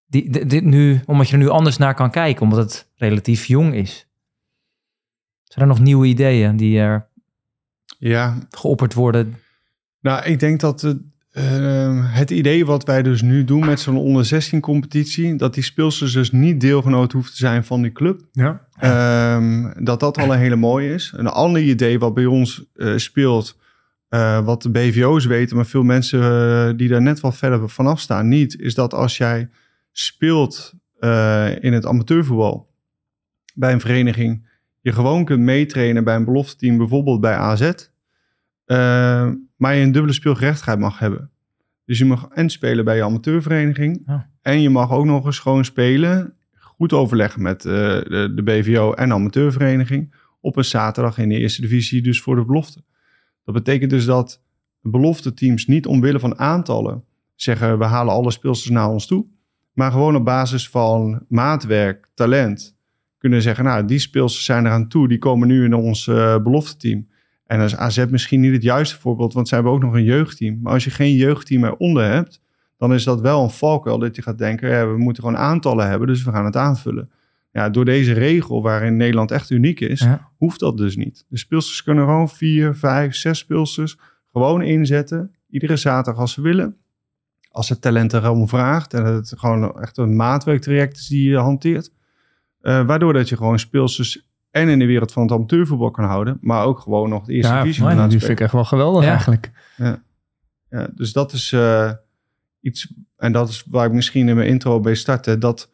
[0.08, 3.46] Die, di- dit nu, omdat je er nu anders naar kan kijken, omdat het relatief
[3.46, 4.08] jong is.
[5.44, 7.08] Zijn er nog nieuwe ideeën die er
[7.98, 9.36] Ja, geopperd worden?
[10.00, 10.98] Nou, ik denk dat het,
[11.32, 15.64] eh, het idee wat wij dus nu doen met zo'n onder 16 competitie, dat die
[15.64, 18.22] speelsters dus niet deelgenoot hoeven te zijn van die club.
[18.32, 18.68] Ja.
[18.80, 21.14] Ehm, dat dat al een hele mooie is.
[21.16, 23.58] Een ander idee wat bij ons eh, speelt,
[24.10, 28.00] eh, wat de BVO's weten, maar veel mensen eh, die daar net wat verder vanaf
[28.00, 29.50] staan niet, is dat als jij
[29.92, 32.74] speelt eh, in het amateurvoetbal
[33.56, 34.47] bij een vereniging,
[34.88, 37.62] je gewoon kunt meetrainen bij een belofteteam, bijvoorbeeld bij AZ,
[38.66, 41.30] eh, maar je een dubbele speelgerechtigheid mag hebben.
[41.86, 44.08] Dus je mag en spelen bij je amateurvereniging
[44.42, 48.94] en je mag ook nog eens gewoon spelen goed overleggen met eh, de, de BVO
[48.94, 52.84] en amateurvereniging op een zaterdag in de eerste divisie, dus voor de belofte.
[53.46, 54.42] Dat betekent dus dat
[54.82, 57.04] belofte teams niet omwille van aantallen
[57.36, 59.26] zeggen we halen alle speelsters naar ons toe,
[59.74, 62.77] maar gewoon op basis van maatwerk, talent
[63.28, 66.78] kunnen zeggen, nou die speelsters zijn eraan toe, die komen nu in ons eh belofte
[66.78, 67.08] team.
[67.46, 70.04] En dan is AZ misschien niet het juiste voorbeeld, want ze hebben ook nog een
[70.04, 70.60] jeugdteam.
[70.62, 72.42] Maar als je geen jeugdteam eronder hebt,
[72.78, 75.90] dan is dat wel een valkuil dat je gaat denken, ja, we moeten gewoon aantallen
[75.90, 77.10] hebben, dus we gaan het aanvullen.
[77.52, 80.30] Ja, door deze regel, waarin Nederland echt uniek is, Ja.
[80.38, 81.26] hoeft dat dus niet.
[81.30, 83.98] De speelsters kunnen gewoon vier, vijf, zes speelsters
[84.32, 86.76] gewoon inzetten, iedere zaterdag als ze willen.
[87.52, 91.92] Als het talent erom vraagt en het gewoon echt een maatwerktraject is die je hanteert.
[92.68, 96.38] Eh, waardoor dat je gewoon speelsters en in de wereld van het amateurvoetbal kan houden,
[96.42, 99.04] maar ook gewoon nog de eerste Ja, divisie kan die vind ik echt wel geweldig
[99.04, 99.10] Ja.
[99.10, 99.52] eigenlijk.
[100.70, 101.92] ja, dus dat is eh,
[102.62, 105.72] iets, en dat is waar ik misschien in mijn intro bij startte, dat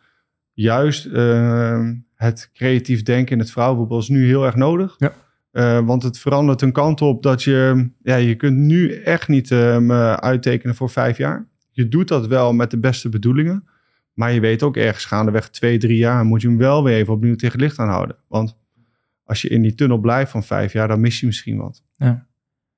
[0.54, 4.96] juist eh, het creatief denken in het vrouwenvoetbal is nu heel erg nodig.
[4.98, 5.14] Ja.
[5.52, 9.52] Eh, want het verandert een kant op dat je, ja, je kunt nu echt niet
[9.52, 11.48] eh, uittekenen voor vijf jaar.
[11.72, 13.68] Je doet dat wel met de beste bedoelingen,
[14.14, 17.14] maar je weet ook ergens gaandeweg twee, drie jaar moet je hem wel weer even
[17.14, 18.16] opnieuw tegen het licht aanhouden.
[18.28, 18.58] Want
[19.24, 21.84] als je in die tunnel blijft van vijf jaar, dan mis je misschien wat.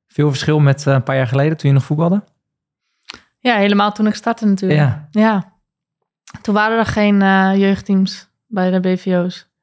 [0.07, 2.23] Veel verschil met eh, een paar jaar geleden toen je nog voetbalde?
[3.39, 4.79] Ja, helemaal toen ik startte natuurlijk.
[4.79, 5.07] Ja.
[5.11, 5.53] Ja.
[6.41, 9.03] Toen waren er geen eh, jeugdteams bij de BVO's.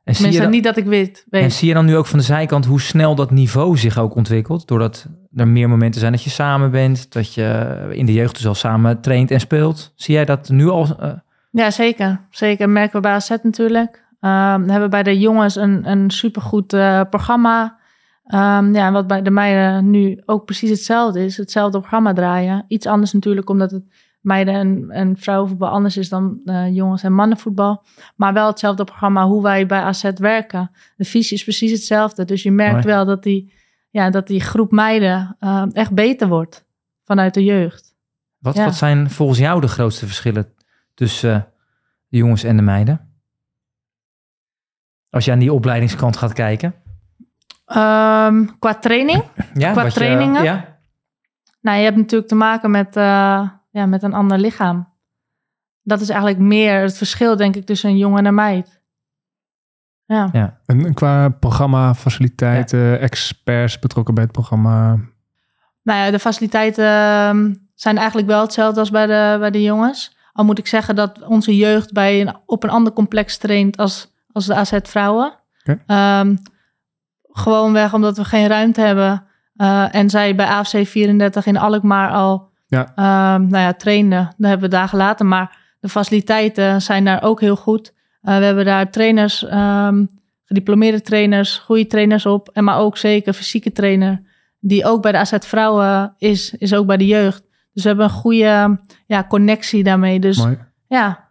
[0.05, 1.27] En zie, je Tenminste, dan, niet dat ik weet.
[1.31, 4.15] en zie je dan nu ook van de zijkant hoe snel dat niveau zich ook
[4.15, 4.69] ontwikkelt?
[4.69, 8.47] Doordat er meer momenten zijn dat je samen bent, dat je in de jeugd dus
[8.47, 9.93] al samen traint en speelt.
[9.95, 10.97] Zie jij dat nu al?
[11.01, 11.13] eh,
[11.53, 12.27] Ja, zeker.
[12.31, 12.69] Zeker.
[12.71, 14.05] Merken we bij AZ natuurlijk.
[14.21, 17.79] Ehm, we hebben bij de jongens een, een supergoed eh, programma.
[18.25, 21.37] Ehm, ja, en wat bij de meiden nu ook precies hetzelfde is.
[21.37, 22.65] Hetzelfde programma draaien.
[22.69, 23.85] Iets anders natuurlijk, omdat het
[24.21, 27.85] meiden- en, en vrouwenvoetbal anders is dan eh, jongens- en mannenvoetbal.
[28.17, 30.71] Maar wel hetzelfde programma hoe wij bij AZ werken.
[30.97, 32.25] De visie is precies hetzelfde.
[32.25, 32.87] Dus je merkt Mooi.
[32.87, 33.53] wel dat die,
[33.91, 36.65] ja, dat die groep meiden eh, echt beter wordt
[37.05, 37.95] vanuit de jeugd.
[38.39, 38.65] wat, Ja.
[38.65, 40.55] wat zijn volgens jou de grootste verschillen
[41.03, 41.41] tussen eh,
[42.09, 43.11] de jongens en de meiden?
[45.11, 46.75] Als je aan die opleidingskant gaat kijken.
[47.67, 49.23] Ehm, qua training
[49.55, 50.43] Ja, Qua wat je- trainingen?
[50.43, 50.79] ja,
[51.61, 54.91] Nou, je hebt natuurlijk te maken met, eh, ja, met een ander lichaam.
[55.83, 58.81] Dat is eigenlijk meer het verschil, denk ik, tussen een jongen en een meid.
[60.05, 60.61] Ja, ja.
[60.67, 64.97] En en qua programma, faciliteiten, experts betrokken bij het programma.
[65.83, 66.85] nou ja, de faciliteiten.
[66.87, 70.17] ehm, zijn eigenlijk wel hetzelfde als bij de, bij de jongens.
[70.33, 74.13] Al moet ik zeggen dat onze jeugd bij een, op een ander complex traint als,
[74.33, 75.33] als de AZ vrouwen.
[75.61, 75.83] Oké.
[75.87, 76.37] Ehm,
[77.23, 79.25] gewoonweg omdat we geen ruimte hebben.
[79.57, 82.93] eh, en zij bij AFC 34 in Alkmaar al Ja.
[82.95, 84.25] ehm, nou ja, trainden.
[84.37, 85.27] Dat hebben we dagen later.
[85.27, 87.93] Maar de faciliteiten zijn daar ook heel goed.
[88.21, 90.07] Eh, we hebben daar trainers, ehm,
[90.45, 92.49] gediplomeerde trainers, goede trainers op.
[92.53, 94.23] En maar ook zeker fysieke trainer.
[94.61, 97.45] Die ook bij de AZ Vrouwen is, is ook bij de jeugd.
[97.73, 100.21] Dus we hebben een goede ja, connectie daarmee.
[100.21, 100.59] Dus Mooi.
[100.87, 101.29] ja,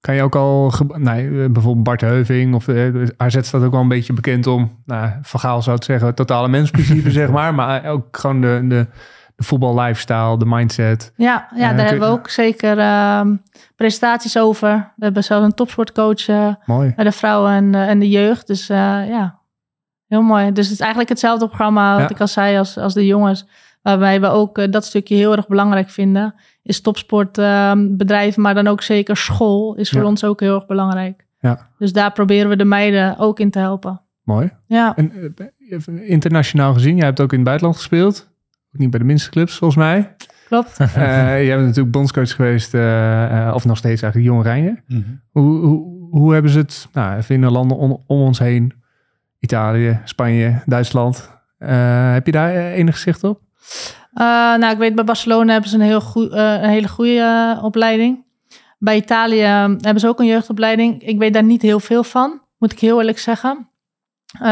[0.00, 3.80] Kan je ook al, nee, eh, bijvoorbeeld Bart Heuving of eh, AZ staat ook wel
[3.80, 7.54] een beetje bekend om, nou, Van Gaal zou het zeggen, totale mensprincipe, zeg maar.
[7.54, 8.86] Maar ook gewoon de, de,
[9.36, 11.12] de voetbal lifestyle, de mindset.
[11.16, 13.36] ja, ja Eh, daar hebben we ook zeker ehm,
[13.76, 14.92] presentaties over.
[14.96, 16.92] We hebben zelfs een topsportcoach eh, Mooi.
[16.96, 18.46] bij de vrouwen en, en de jeugd.
[18.46, 19.38] Dus ja,
[20.06, 20.52] heel mooi.
[20.52, 22.08] Dus het is eigenlijk hetzelfde programma wat Ja.
[22.08, 23.46] ik al zei als, als de jongens.
[23.82, 26.34] Waarbij we ook eh, dat stukje heel erg belangrijk vinden.
[26.62, 30.06] Is topsportbedrijf, maar dan ook zeker school is voor Ja.
[30.06, 31.26] ons ook heel erg belangrijk.
[31.40, 31.68] Ja.
[31.78, 34.00] Dus daar proberen we de meiden ook in te helpen.
[34.22, 34.50] Mooi.
[34.66, 38.30] Ja, En eh, internationaal gezien, jij hebt ook in het buitenland gespeeld.
[38.74, 40.14] Ook niet bij de minste clubs, volgens mij.
[40.48, 40.76] klopt.
[40.80, 42.74] Eh jij bent natuurlijk bondscoach geweest,
[43.54, 44.82] of nog steeds eigenlijk Jong Oranje.
[45.30, 48.72] Hoe, hoe, hoe hebben ze het nou, even in de landen om, om ons heen?
[49.38, 51.30] Italië, Spanje, Duitsland.
[51.58, 53.40] Eh, heb je daar enig zicht op?
[54.12, 54.24] Eh,
[54.56, 57.18] nou, ik weet bij Barcelona hebben ze een, heel eh, een hele goede
[57.56, 58.24] eh, opleiding.
[58.78, 61.02] Bij Italië eh, hebben ze ook een jeugdopleiding.
[61.02, 63.66] Ik weet daar niet heel veel van, moet ik heel eerlijk zeggen.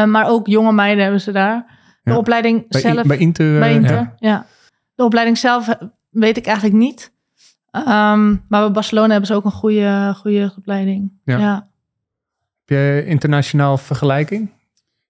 [0.05, 1.79] Maar ook jonge meiden hebben ze daar.
[2.03, 2.17] De Ja.
[2.17, 3.07] opleiding Bij, zelf...
[3.07, 3.59] bij Inter?
[3.59, 4.15] bij Inter, ja.
[4.17, 4.45] ja.
[4.95, 5.75] De opleiding zelf
[6.09, 7.11] weet ik eigenlijk niet.
[7.71, 11.11] Ehm, maar bij Barcelona hebben ze ook een goede, goede jeugdopleiding.
[11.25, 11.37] Ja.
[11.37, 11.67] Ja.
[12.65, 14.51] Heb je internationaal vergelijking?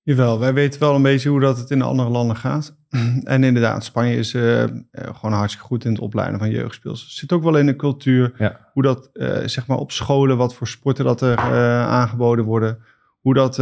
[0.04, 2.76] Jawel, wij weten wel een beetje hoe dat het in de andere landen gaat.
[3.24, 7.02] En inderdaad, Spanje is eh, eh, gewoon hartstikke goed in het opleiden van jeugdspeels.
[7.02, 8.70] Het zit ook wel in de cultuur, Ja.
[8.74, 11.38] hoe dat eh, zeg maar op scholen, wat voor sporten dat er
[11.86, 12.78] aangeboden worden.
[13.22, 13.58] Hoe dat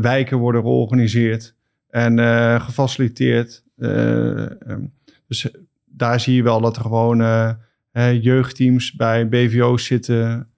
[0.00, 1.54] wijken worden georganiseerd
[1.90, 2.18] en
[2.60, 3.64] gefaciliteerd.
[3.76, 4.80] Eh, ehm,
[5.28, 5.50] dus
[5.84, 7.18] daar zie je wel dat er gewoon
[8.20, 10.48] jeugdteams bij BVO's zitten.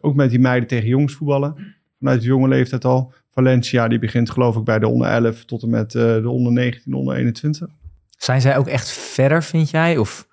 [0.00, 1.74] ook met die meiden tegen jongens voetballen.
[1.98, 3.12] Vanuit de jonge leeftijd al.
[3.42, 6.52] Valencia, die begint geloof ik bij de onder 11 tot en met eh, de onder
[6.52, 7.68] 19, onder 21.
[8.08, 9.96] Zijn zij ook echt verder, vind jij?
[9.98, 10.26] Of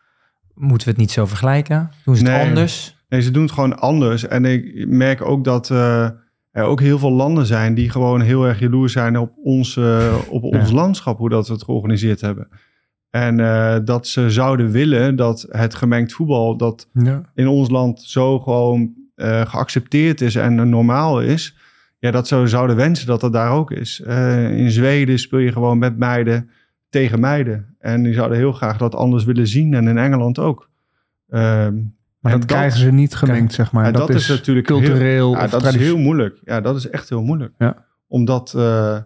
[0.54, 1.92] moeten we het niet zo vergelijken?
[2.06, 2.96] Doen ze het anders?
[3.10, 4.28] Nee, ze doen het gewoon anders.
[4.28, 6.10] En ik merk ook dat eh,
[6.52, 10.16] er ook heel veel landen zijn die gewoon heel erg jaloers zijn op ons, eh,
[10.30, 12.48] op ons landschap, hoe dat we het georganiseerd hebben.
[13.10, 13.38] En
[13.86, 17.22] dat ze zouden willen dat het gemengd voetbal, dat Ja.
[17.36, 18.94] in ons land zo gewoon
[19.44, 21.56] geaccepteerd is en normaal is.
[21.98, 24.02] Ja, dat ze zouden wensen dat dat daar ook is.
[24.02, 26.50] Eh, in Zweden speel je gewoon met meiden
[26.90, 27.76] tegen meiden.
[27.80, 29.74] En die zouden heel graag dat anders willen zien.
[29.74, 30.70] En in Engeland ook.
[31.30, 31.76] Ehm,
[32.20, 33.86] Maar dat, krijgen ze niet gemengd, zeg maar.
[33.86, 36.42] ja, dat, is, natuurlijk cultureel Heel, ja, dat is heel moeilijk.
[36.44, 37.54] Ja, dat is echt heel moeilijk.
[37.58, 37.86] Ja.
[38.08, 38.98] Om, dat, eh,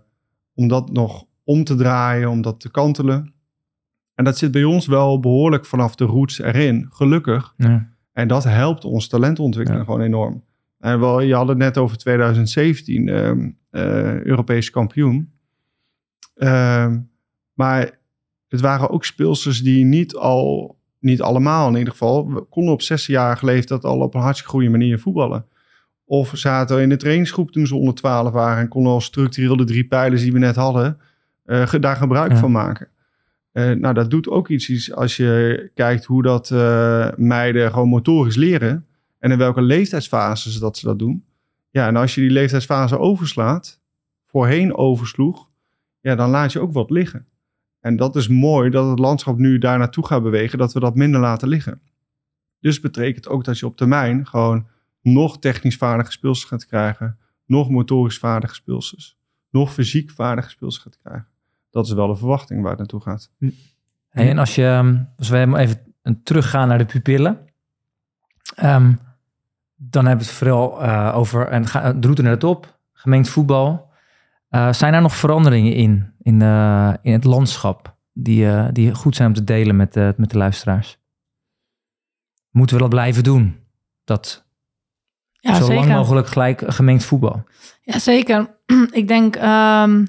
[0.53, 3.33] om dat nog om te draaien, om dat te kantelen.
[4.15, 7.53] En dat zit bij ons wel behoorlijk vanaf de roots erin, gelukkig.
[7.57, 7.89] Ja.
[8.13, 10.43] En dat helpt ons talentontwikkeling gewoon enorm.
[10.79, 15.31] En wel, je had het net over 2017, ehm, eh, Europese kampioen.
[16.35, 16.99] Ehm,
[17.53, 17.99] maar
[18.47, 22.81] het waren ook speelsters die niet al, niet allemaal in ieder geval, we konden op
[22.81, 25.45] 16-jarige leeftijd al op een hartstikke goede manier voetballen.
[26.05, 29.63] Of zaten in de trainingsgroep toen ze onder 12 waren en konden al structureel de
[29.63, 30.97] drie pijlers die we net hadden,
[31.45, 32.37] eh, daar gebruik Ja.
[32.37, 32.87] van maken.
[33.51, 36.49] Eh, nou, dat doet ook iets, als je kijkt hoe dat
[37.17, 38.85] meiden gewoon motorisch leren.
[39.19, 41.25] En in welke leeftijdsfases dat ze dat doen.
[41.69, 43.81] Ja, en als je die leeftijdsfase overslaat,
[44.25, 45.49] voorheen oversloeg,
[46.01, 47.27] ja, dan laat je ook wat liggen.
[47.79, 50.95] En dat is mooi dat het landschap nu daar naartoe gaat bewegen, dat we dat
[50.95, 51.81] minder laten liggen.
[52.59, 54.67] Dus betekent ook dat je op termijn gewoon
[55.01, 59.17] nog technisch vaardige speelsters gaat krijgen, nog motorisch vaardige speelsters,
[59.49, 61.27] nog fysiek vaardige speelsters gaat krijgen.
[61.69, 63.31] Dat is wel de verwachting waar het naartoe gaat.
[64.09, 67.39] Hey, en als, je, ehm, als we even teruggaan naar de pupillen,
[68.55, 68.93] ehm,
[69.81, 73.29] dan hebben we het vooral eh, over en ga, de route naar de top, gemengd
[73.29, 73.89] voetbal.
[74.49, 79.27] Eh, zijn er nog veranderingen in, in, eh, in het landschap die, die goed zijn
[79.27, 80.97] om te delen met, met de luisteraars?
[82.51, 83.59] Moeten we dat blijven doen?
[84.03, 84.47] Dat
[85.31, 85.97] Ja, zo lang zeker.
[85.97, 87.43] mogelijk gelijk gemengd voetbal.
[87.81, 88.57] Ja, zeker.
[88.91, 90.05] Ik denk ehm,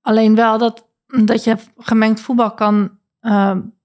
[0.00, 0.86] alleen wel dat,
[1.24, 2.98] dat je gemengd voetbal kan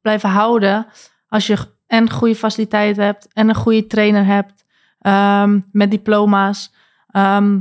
[0.01, 0.85] blijven houden
[1.27, 1.57] als je
[1.87, 4.60] en goede faciliteiten hebt en een goede trainer hebt
[5.01, 6.73] ehm, met diploma's.
[7.07, 7.59] Ehm,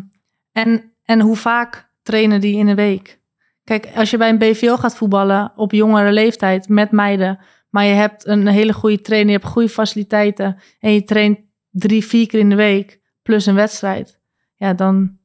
[0.53, 3.21] en, en hoe vaak trainen die in een week?
[3.65, 7.95] Kijk, als je bij een BVO gaat voetballen op jongere leeftijd met meiden, maar je
[7.95, 11.39] hebt een hele goede trainer, je hebt goede faciliteiten en je traint
[11.71, 14.21] drie, vier keer in de week plus een wedstrijd.
[14.55, 15.19] Ja, dan,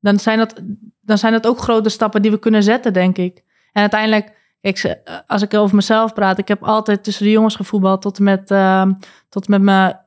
[0.00, 0.62] dan, zijn dat,
[1.00, 3.44] dan zijn dat ook grote stappen die we kunnen zetten, denk ik.
[3.72, 8.02] En uiteindelijk, kijk, als ik over mezelf praat, ik heb altijd tussen de jongens gevoetbald
[8.02, 8.86] tot met, uh,
[9.28, 10.00] tot met mijn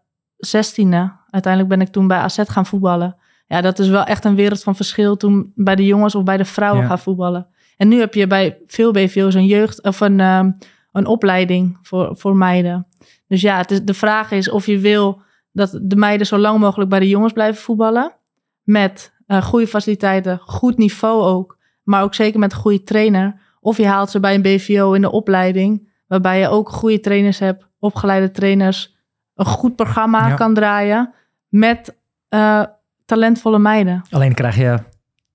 [0.45, 1.11] zestiende.
[1.29, 3.15] Uiteindelijk ben ik toen bij AZ gaan voetballen.
[3.47, 6.37] Ja, dat is wel echt een wereld van verschil toen bij de jongens of bij
[6.37, 7.47] de vrouwen gaan voetballen.
[7.77, 10.45] En nu heb je bij veel BVO's een jeugd of een, uh,
[10.91, 12.87] een opleiding voor, voor meiden.
[13.27, 16.59] Dus ja, het is, de vraag is of je wil dat de meiden zo lang
[16.59, 18.15] mogelijk bij de jongens blijven voetballen.
[18.63, 21.57] Met uh, goede faciliteiten, goed niveau ook.
[21.83, 23.41] Maar ook zeker met een goede trainer.
[23.59, 25.91] Of je haalt ze bij een BVO in de opleiding.
[26.07, 28.92] Waarbij je ook goede trainers hebt, opgeleide trainers.
[29.35, 31.13] Een goed programma kan draaien.
[31.47, 31.95] Met
[32.29, 32.63] uh,
[33.05, 34.01] talentvolle meiden.
[34.09, 34.79] Alleen krijg je,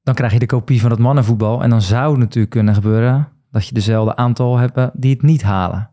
[0.03, 1.63] dan krijg je de kopie van het mannenvoetbal.
[1.63, 5.43] En dan zou het natuurlijk kunnen gebeuren dat je dezelfde aantal hebt die het niet
[5.43, 5.91] halen.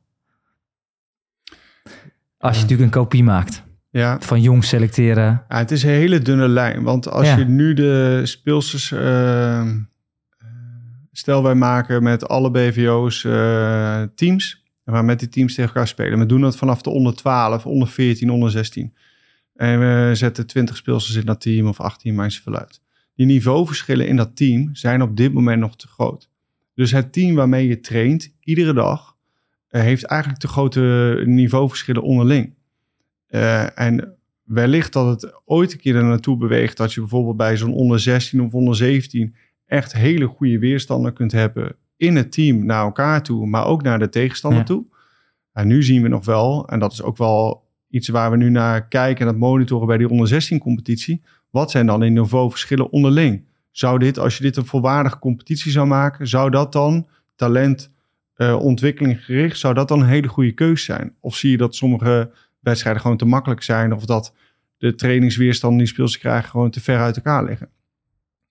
[2.38, 3.63] Als je natuurlijk een kopie maakt.
[3.89, 4.18] Ja.
[4.20, 5.44] Van jong selecteren.
[5.50, 6.84] Ja, het is een hele dunne lijn.
[6.84, 8.91] Want als je nu de speelsters...
[8.91, 9.70] Uh,
[11.12, 14.64] stel wij maken met alle BVO's uh, teams.
[14.86, 16.19] We met die teams tegen elkaar spelen.
[16.19, 18.93] We doen dat vanaf de onder 12, onder 14, onder 16.
[19.56, 22.82] En we zetten 20 speelsters in dat team of 18, maakt veel uit.
[23.15, 26.30] Die niveauverschillen in dat team zijn op dit moment nog te groot.
[26.74, 29.15] Dus het team waarmee je traint, iedere dag,
[29.69, 32.54] uh, heeft eigenlijk te grote niveauverschillen onderling.
[33.30, 37.58] Uh, en wellicht dat het ooit een keer er naartoe beweegt dat je bijvoorbeeld bij
[37.58, 42.65] zo'n onder 16 of onder 17 echt hele goede weerstander kunt hebben in het team
[42.65, 44.86] naar elkaar toe, maar ook naar de tegenstander toe.
[45.53, 48.49] En nu zien we nog wel, en dat is ook wel iets waar we nu
[48.49, 51.21] naar kijken en dat monitoren bij die onder 16 competitie.
[51.49, 53.45] Wat zijn dan in niveauverschillen onderling?
[53.71, 57.93] Zou dit, als je dit een volwaardige competitie zou maken, zou dat dan talent,
[58.38, 61.15] uh, ontwikkeling gericht, zou dat dan een hele goede keuze zijn?
[61.19, 64.34] Of zie je dat sommige wedstrijden gewoon te makkelijk zijn of dat
[64.77, 67.69] de trainingsweerstand die speels krijgen gewoon te ver uit elkaar liggen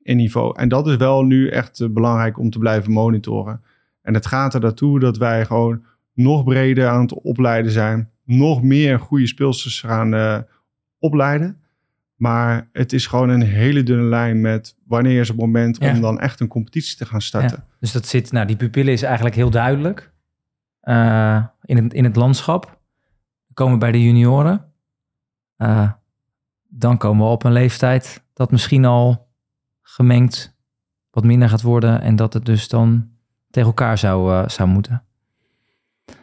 [0.05, 0.59] in niveau.
[0.59, 3.63] En dat is wel nu echt uh, belangrijk om te blijven monitoren.
[4.03, 8.63] En het gaat er naartoe dat wij gewoon nog breder aan het opleiden zijn, nog
[8.63, 10.39] meer goede speelsters gaan uh,
[10.99, 11.59] opleiden.
[12.15, 16.21] Maar het is gewoon een hele dunne lijn met wanneer is het moment om dan
[16.21, 17.59] echt een competitie te gaan starten.
[17.59, 17.75] Ja.
[17.81, 20.13] Dus dat zit, nou die pupillen is eigenlijk heel duidelijk
[20.83, 22.81] uh, in, het, in het landschap.
[23.47, 24.73] We komen bij de junioren.
[25.59, 25.93] Uh,
[26.69, 29.24] dan komen we op een leeftijd dat misschien al
[29.95, 30.57] gemengd
[31.11, 33.09] wat minder gaat worden en dat het dus dan
[33.51, 35.05] tegen elkaar zou, uh, zou moeten.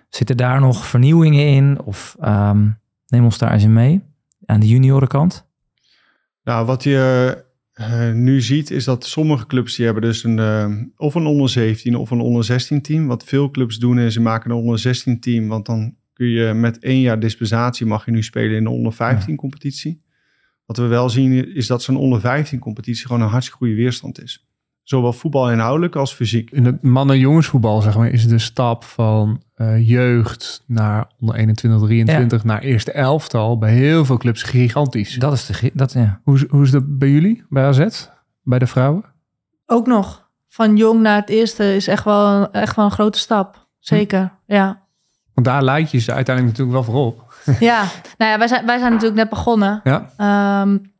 [0.10, 1.82] Zitten daar nog vernieuwingen in?
[1.82, 4.02] Of um, neem ons daar eens in mee
[4.46, 5.48] aan de juniorenkant?
[6.44, 7.38] Nou, wat je
[7.76, 11.50] uh, nu ziet is dat sommige clubs die hebben dus een, uh, of een onder
[11.50, 13.08] 17 of een onder 16 team.
[13.08, 16.54] Wat veel clubs doen is ze maken een onder 16 team, want dan kun je
[16.54, 20.02] met één jaar dispensatie mag je nu spelen in de onder 15 competitie.
[20.66, 24.22] Wat we wel zien is dat zo'n onder 15 competitie gewoon een hartstikke goede weerstand
[24.22, 24.46] is.
[24.84, 26.52] Zowel voetbal inhoudelijk als fysiek.
[26.52, 32.42] In het mannen-jongensvoetbal zeg maar, is de stap van uh, jeugd naar onder 21, 23
[32.42, 32.48] ja.
[32.48, 35.16] naar eerste elftal bij heel veel clubs gigantisch.
[35.16, 36.22] Dat is de dat ja.
[36.24, 38.08] Hoe, hoe is dat bij jullie, bij AZ,
[38.44, 39.04] bij de vrouwen?
[39.66, 40.30] Ook nog.
[40.48, 43.68] Van jong naar het eerste is echt wel, echt wel een grote stap.
[43.80, 44.54] Zeker, hm.
[44.54, 44.82] ja.
[45.34, 47.31] Want daar leid je ze uiteindelijk natuurlijk wel voorop.
[47.60, 47.86] Ja,
[48.18, 49.82] nou ja, wij zijn, wij zijn natuurlijk net begonnen.
[49.84, 50.62] Ja.
[50.62, 50.92] Um,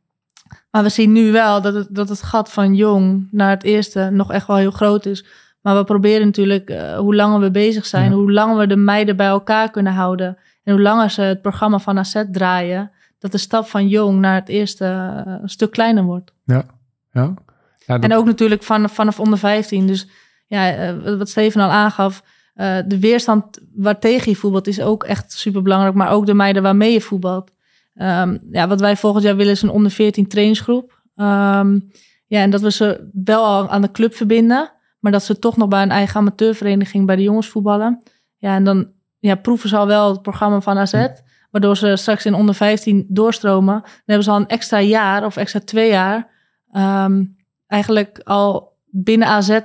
[0.70, 4.08] maar we zien nu wel dat het, dat het gat van jong naar het eerste
[4.10, 5.26] nog echt wel heel groot is.
[5.60, 8.16] Maar we proberen natuurlijk, uh, hoe langer we bezig zijn, ja.
[8.16, 10.38] hoe langer we de meiden bij elkaar kunnen houden.
[10.64, 14.34] En hoe langer ze het programma van AZ draaien, dat de stap van jong naar
[14.34, 14.84] het eerste
[15.26, 16.32] uh, een stuk kleiner wordt.
[16.44, 16.64] Ja,
[17.12, 17.34] ja.
[17.78, 18.10] ja dat...
[18.10, 19.86] En ook natuurlijk van, vanaf onder 15.
[19.86, 20.08] Dus
[20.46, 22.22] ja, uh, wat Steven al aangaf,
[22.54, 25.94] de weerstand waartegen je voetbalt is ook echt super belangrijk.
[25.94, 27.52] Maar ook de meiden waarmee je voetbalt.
[27.94, 31.02] Um, ja, wat wij volgend jaar willen is een onder 14 trainingsgroep.
[31.16, 31.90] Um,
[32.26, 35.56] ja, en dat we ze wel al aan de club verbinden, maar dat ze toch
[35.56, 38.02] nog bij een eigen amateurvereniging bij de jongens voetballen.
[38.36, 41.06] Ja, en dan ja, proeven ze al wel het programma van AZ,
[41.50, 43.80] waardoor ze straks in onder 15 doorstromen.
[43.82, 46.30] Dan hebben ze al een extra jaar of extra twee jaar
[46.76, 47.36] um,
[47.66, 49.60] eigenlijk al binnen AZ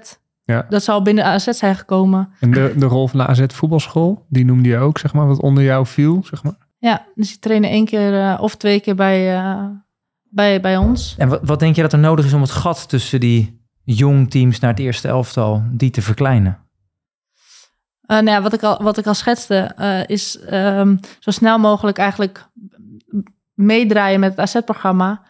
[0.47, 0.65] ja.
[0.69, 2.29] Dat zal binnen AZ zijn gekomen.
[2.39, 5.41] En de, de rol van de AZ voetbalschool, die noemde je ook, zeg maar, wat
[5.41, 6.55] onder jou viel, zeg maar?
[6.77, 9.65] Ja, dus die trainen één keer uh, of twee keer bij, uh,
[10.23, 11.15] bij, bij ons.
[11.17, 14.29] En wat, wat denk je dat er nodig is om het gat tussen die jong
[14.29, 16.57] teams naar het eerste elftal, die te verkleinen?
[18.07, 19.73] Uh, nou ja, wat ik al, wat ik al schetste,
[20.07, 22.49] is um, zo snel mogelijk eigenlijk
[23.53, 25.21] meedraaien met het AZ-programma.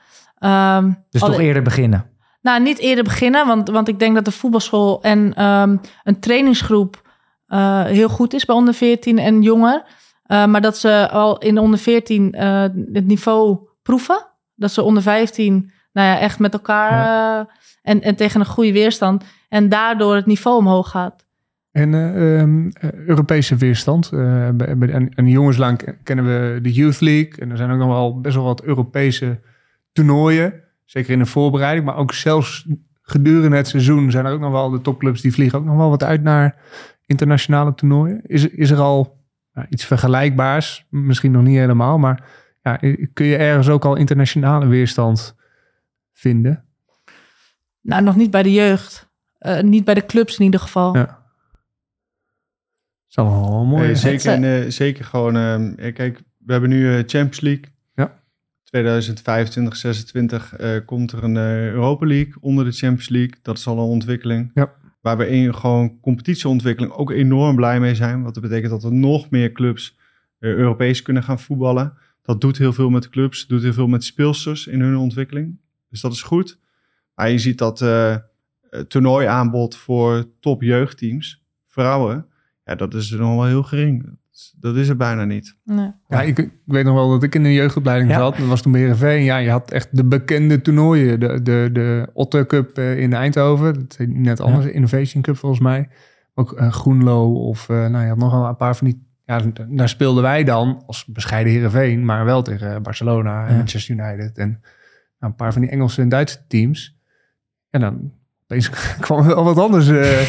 [0.77, 2.05] Um, dus toch eerder beginnen?
[2.47, 7.01] Nou, niet eerder beginnen, want, want ik denk dat de voetbalschool en um, een trainingsgroep
[7.45, 9.83] eh, heel goed is bij onder 14 en jonger.
[10.27, 12.61] Uh, maar dat ze al in onder 14 uh,
[12.93, 14.27] het niveau proeven.
[14.55, 17.49] Dat ze onder 15 nou ja, echt met elkaar ja.
[17.81, 19.23] en, en tegen een goede weerstand.
[19.49, 21.25] En daardoor het niveau omhoog gaat.
[21.71, 22.71] En um,
[23.05, 24.09] Europese weerstand.
[24.55, 27.33] bij, aan, jongenslang kennen we de Youth League.
[27.39, 29.39] En er zijn ook nog wel best wel wat Europese
[29.91, 30.65] toernooien.
[30.87, 31.85] Zeker in de voorbereiding.
[31.85, 32.67] Maar ook zelfs
[33.01, 35.89] gedurende het seizoen zijn er ook nog wel de topclubs die vliegen ook nog wel
[35.89, 36.55] wat uit naar
[37.05, 38.21] internationale toernooien.
[38.23, 39.23] Is, is er al
[39.53, 40.85] nou, iets vergelijkbaars?
[40.89, 42.23] Misschien nog niet helemaal, maar
[42.61, 42.75] ja,
[43.13, 45.35] kun je ergens ook al internationale weerstand
[46.13, 46.65] vinden?
[47.81, 49.09] Nou, nog niet bij de jeugd.
[49.39, 50.95] Uh, niet bij de clubs in ieder geval.
[50.95, 51.05] Ja.
[51.05, 51.15] Dat
[53.07, 53.85] is wel mooi.
[53.85, 57.75] Nee, zeker, en, uh, zeker gewoon, uh, kijk, we hebben nu Champions League.
[58.69, 63.35] 2025, 26 uh, komt er een uh, Europa League onder de Champions League.
[63.41, 64.51] Dat is al een ontwikkeling.
[64.53, 64.73] Ja.
[65.01, 68.21] Waar we in gewoon competitieontwikkeling ook enorm blij mee zijn.
[68.21, 69.97] Want dat betekent dat er nog meer clubs
[70.39, 71.93] uh, Europees kunnen gaan voetballen.
[72.21, 75.59] Dat doet heel veel met clubs, doet heel veel met speelsters in hun ontwikkeling.
[75.89, 76.59] Dus dat is goed.
[77.15, 77.85] Maar je ziet dat
[78.87, 82.25] toernooiaanbod voor top jeugdteams, vrouwen,
[82.65, 84.17] ja, dat is nog wel heel gering.
[84.59, 85.55] Dat is er bijna niet.
[85.63, 85.91] Nee.
[86.07, 88.17] Ja, ik, ik, weet nog wel dat ik in de jeugdopleiding Ja.
[88.17, 88.37] zat.
[88.37, 89.23] Dat was toen bij Heerenveen.
[89.23, 91.19] Ja, je had echt de bekende toernooien.
[91.19, 93.73] De, de, de Otter Cup eh, in Eindhoven.
[93.73, 94.65] Dat heet net anders.
[94.65, 95.89] Innovation Cup volgens mij.
[96.33, 97.69] Ook eh, Groenlo of...
[97.69, 99.05] eh, nou, je had nog wel een paar van die...
[99.25, 102.05] Ja, daar speelden wij dan als bescheiden Heerenveen.
[102.05, 103.57] Maar wel tegen Barcelona en Ja.
[103.57, 104.37] Manchester United.
[104.37, 104.61] En nou,
[105.31, 106.97] een paar van die Engelse en Duitse teams.
[107.69, 108.11] En dan
[108.43, 108.69] opeens
[108.99, 109.87] kwam er wel wat anders...
[109.89, 110.21] eh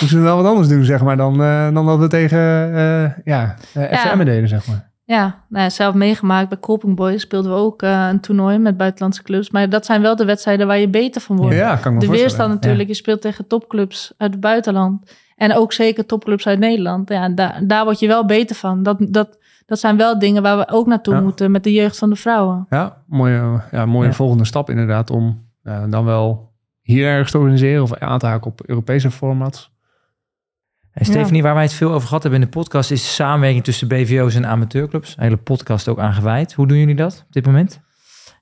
[0.00, 2.38] moesten we wel wat anders doen, zeg maar, dan, eh, dan dat we tegen
[2.74, 3.98] eh, ja, eh.
[3.98, 4.92] FM deden, zeg maar.
[5.06, 6.48] Ja, nou ja, zelf meegemaakt.
[6.48, 9.50] Bij Colping Boys speelden we ook een toernooi met buitenlandse clubs.
[9.50, 11.54] Maar dat zijn wel de wedstrijden waar je beter van wordt.
[11.54, 12.88] Ja, kan ik me de weerstand natuurlijk.
[12.88, 15.12] Je speelt tegen topclubs uit het buitenland.
[15.36, 17.08] En ook zeker topclubs uit Nederland.
[17.08, 18.82] Ja, daar, daar word je wel beter van.
[18.82, 21.20] Dat, dat, dat zijn wel dingen waar we ook naartoe Ja.
[21.20, 22.66] moeten met de jeugd van de vrouwen.
[22.70, 25.42] Ja, mooie, ja, mooie volgende stap inderdaad om
[25.88, 29.73] dan wel hier ergens te organiseren of aan te haken op Europese formats.
[30.94, 33.64] En Stephanie, waar wij het veel over gehad hebben in de podcast, is de samenwerking
[33.64, 35.14] tussen BVO's en amateurclubs.
[35.16, 36.52] Een hele podcast ook aan gewijd.
[36.52, 37.80] Hoe doen jullie dat op dit moment?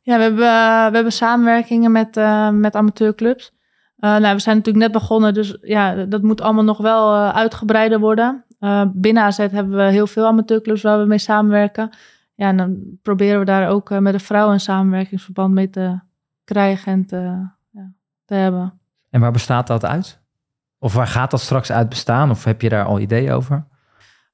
[0.03, 3.53] Ja, we hebben, eh, we hebben samenwerkingen met, eh, met amateurclubs.
[3.97, 7.99] Eh, nou, we zijn natuurlijk net begonnen, dus ja, dat moet allemaal nog wel uitgebreider
[8.01, 8.45] worden.
[8.93, 11.91] Binnen AZ hebben we heel veel amateurclubs waar we mee samenwerken.
[12.35, 15.99] Ja, en dan proberen we daar ook met de vrouwen een samenwerkingsverband mee te
[16.45, 17.17] krijgen en te,
[17.71, 17.93] ja,
[18.25, 18.81] te hebben.
[19.11, 20.22] En waar bestaat dat uit?
[20.83, 22.31] Of waar gaat dat straks uit bestaan?
[22.31, 23.67] Of heb je daar al ideeën over?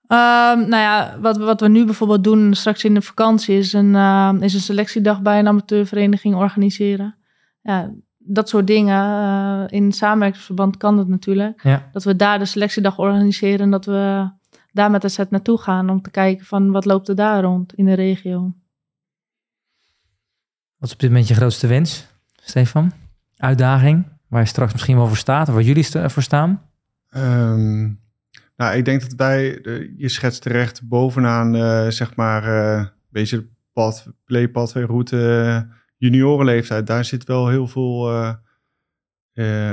[0.07, 3.73] Ehm, nou ja, wat, we- wat we nu bijvoorbeeld doen straks in de vakantie is
[3.73, 7.17] een, eh, is een selectiedag bij een amateurvereniging organiseren.
[7.63, 9.05] Ja, dat soort dingen.
[9.05, 11.63] eh, in samenwerkingsverband kan dat natuurlijk.
[11.63, 11.89] Ja.
[11.93, 14.31] Dat we daar de selectiedag organiseren en dat we
[14.73, 17.75] daar met de set naartoe gaan om te kijken van wat loopt er daar rond
[17.75, 18.41] in de regio.
[20.79, 22.07] Wat is op dit moment je grootste wens,
[22.43, 22.93] Stefan?
[23.37, 26.63] Uitdaging, waar je straks misschien wel voor staat, of waar jullie voor staan?
[27.11, 27.83] Ehm,
[28.57, 29.61] nou, ik denk dat wij,
[29.97, 34.77] je schetst terecht bovenaan, eh, zeg maar, eh, een beetje de pad,
[35.13, 35.61] eh,
[35.97, 36.87] juniorenleeftijd.
[36.87, 38.11] Daar zit wel heel veel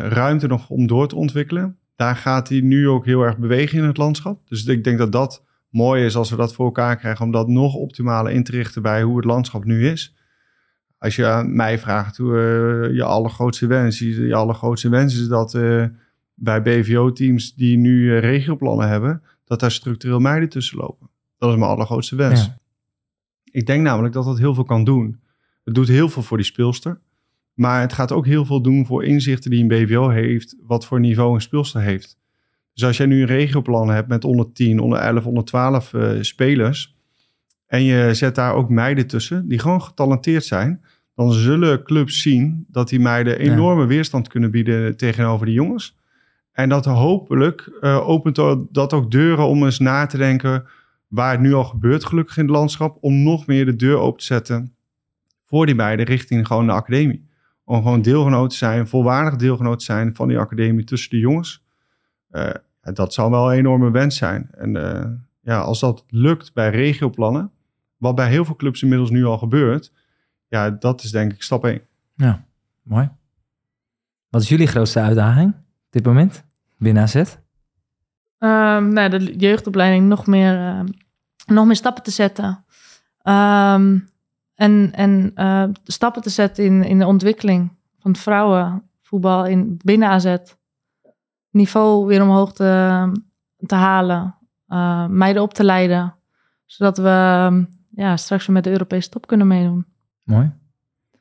[0.09, 1.77] ruimte nog om door te ontwikkelen.
[1.95, 4.47] Daar gaat hij nu ook heel erg bewegen in het landschap.
[4.47, 7.47] Dus ik denk dat dat mooi is als we dat voor elkaar krijgen, om dat
[7.47, 10.15] nog optimaler in te richten bij hoe het landschap nu is.
[11.05, 15.27] Als je aan mij vraagt hoe eh, je allergrootste wens, je, je allergrootste wens is
[15.27, 15.85] dat eh,
[16.33, 21.09] bij BVO-teams die nu eh, regioplannen hebben, dat daar structureel meiden tussen lopen.
[21.37, 22.45] Dat is mijn allergrootste wens.
[22.45, 22.57] Ja.
[23.43, 25.19] Ik denk namelijk dat dat heel veel kan doen.
[25.63, 26.99] Het doet heel veel voor die speelster.
[27.53, 30.99] Maar het gaat ook heel veel doen voor inzichten die een BVO heeft, wat voor
[30.99, 32.17] niveau een speelster heeft.
[32.73, 36.11] Dus als jij nu een regioplan hebt met onder 10, onder 11, onder 12 eh,
[36.21, 36.95] spelers.
[37.65, 40.81] En je zet daar ook meiden tussen die gewoon getalenteerd zijn.
[41.15, 45.97] Dan zullen clubs zien dat die meiden enorme weerstand kunnen bieden tegenover die jongens.
[46.51, 48.35] En dat hopelijk eh, opent
[48.71, 50.65] dat ook deuren om eens na te denken
[51.07, 52.97] waar het nu al gebeurt gelukkig in het landschap.
[53.01, 54.75] Om nog meer de deur open te zetten
[55.45, 57.27] voor die meiden richting gewoon de academie.
[57.63, 61.63] Om gewoon deelgenoot te zijn, volwaardig deelgenoot te zijn van die academie tussen de jongens.
[62.29, 62.49] Eh,
[62.81, 64.49] dat zou wel een enorme wens zijn.
[64.51, 65.11] En eh,
[65.41, 67.51] ja, als dat lukt bij regioplannen,
[67.97, 69.91] wat bij heel veel clubs inmiddels nu al gebeurt,
[70.47, 71.81] ja, dat is denk ik stap 1.
[72.85, 73.09] Mooi.
[74.29, 76.43] Wat is jullie grootste uitdaging op dit moment
[76.77, 77.15] binnen AZ?
[77.15, 80.87] Ehm, nou, de jeugdopleiding nog meer, ehm,
[81.45, 82.65] nog meer stappen te zetten.
[83.21, 83.99] Ehm,
[84.55, 90.09] en en eh, stappen te zetten in, in de ontwikkeling van het vrouwenvoetbal in, binnen
[90.09, 90.37] AZ.
[91.49, 93.11] Niveau weer omhoog te,
[93.57, 94.35] te halen,
[94.67, 96.15] uh, meiden op te leiden,
[96.65, 99.85] zodat we ja, straks weer met de Europese top kunnen meedoen.
[100.25, 100.51] Mooi.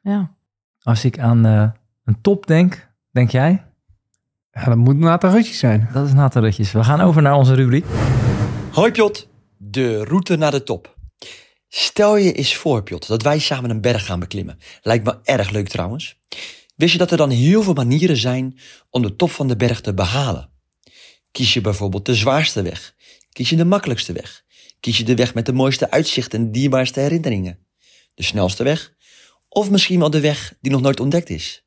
[0.03, 0.35] Ja.
[0.83, 1.71] Als ik aan uh,
[2.05, 3.65] een top denk, denk jij?
[4.53, 5.89] Ja, dat moet Nata Rutjes zijn.
[5.93, 6.73] Dat is Nata Rutjes.
[6.73, 7.85] We gaan over naar onze rubriek.
[8.73, 10.97] Hoi Piot, de route naar de top.
[11.69, 14.59] Stel je eens voor, Piot, dat wij samen een berg gaan beklimmen.
[14.83, 16.21] Lijkt me erg leuk trouwens.
[16.77, 18.59] Wist je dat er dan heel veel manieren zijn
[18.91, 20.51] om de top van de berg te behalen?
[21.31, 22.95] Kies je bijvoorbeeld de zwaarste weg?
[23.33, 24.45] Kies je de makkelijkste weg?
[24.81, 27.59] Kies je de weg met de mooiste uitzicht en dierbaarste herinneringen?
[28.15, 28.94] De snelste weg?
[29.55, 31.67] Of misschien wel de weg die nog nooit ontdekt is?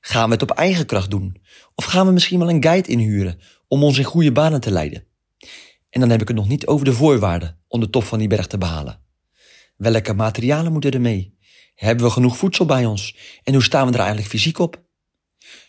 [0.00, 1.36] Gaan we het op eigen kracht doen?
[1.74, 5.06] Of gaan we misschien wel een guide inhuren om ons in goede banen te leiden?
[5.90, 8.28] En dan heb ik het nog niet over de voorwaarden om de top van die
[8.28, 9.00] berg te behalen.
[9.76, 11.38] Welke materialen moeten er mee?
[11.74, 13.16] Hebben we genoeg voedsel bij ons?
[13.42, 14.82] En hoe staan we er eigenlijk fysiek op?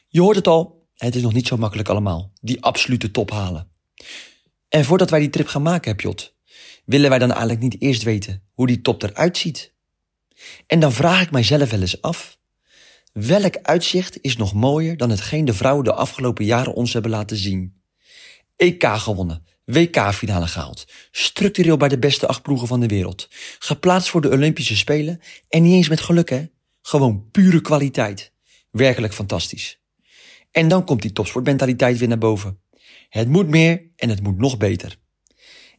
[0.08, 3.72] Je hoort het al, het is nog niet zo makkelijk allemaal, die absolute top halen.
[4.70, 6.36] En voordat wij die trip gaan maken, heb Jot,
[6.86, 9.75] willen wij dan eigenlijk niet eerst weten hoe die top eruit ziet?
[10.68, 12.38] En dan vraag ik mijzelf wel eens af,
[13.14, 17.38] welk uitzicht is nog mooier dan hetgeen de vrouwen de afgelopen jaren ons hebben laten
[17.38, 17.82] zien?
[18.56, 20.86] EK gewonnen, WK-finale gehaald.
[21.12, 23.28] Structureel bij de beste acht ploegen van de wereld.
[23.60, 25.22] Geplaatst voor de Olympische Spelen.
[25.50, 26.46] En niet eens met geluk, hè?
[26.82, 28.32] Gewoon pure kwaliteit.
[28.72, 29.80] Werkelijk fantastisch.
[30.52, 32.60] En dan komt die topsportmentaliteit weer naar boven.
[33.10, 34.98] Het moet meer en het moet nog beter.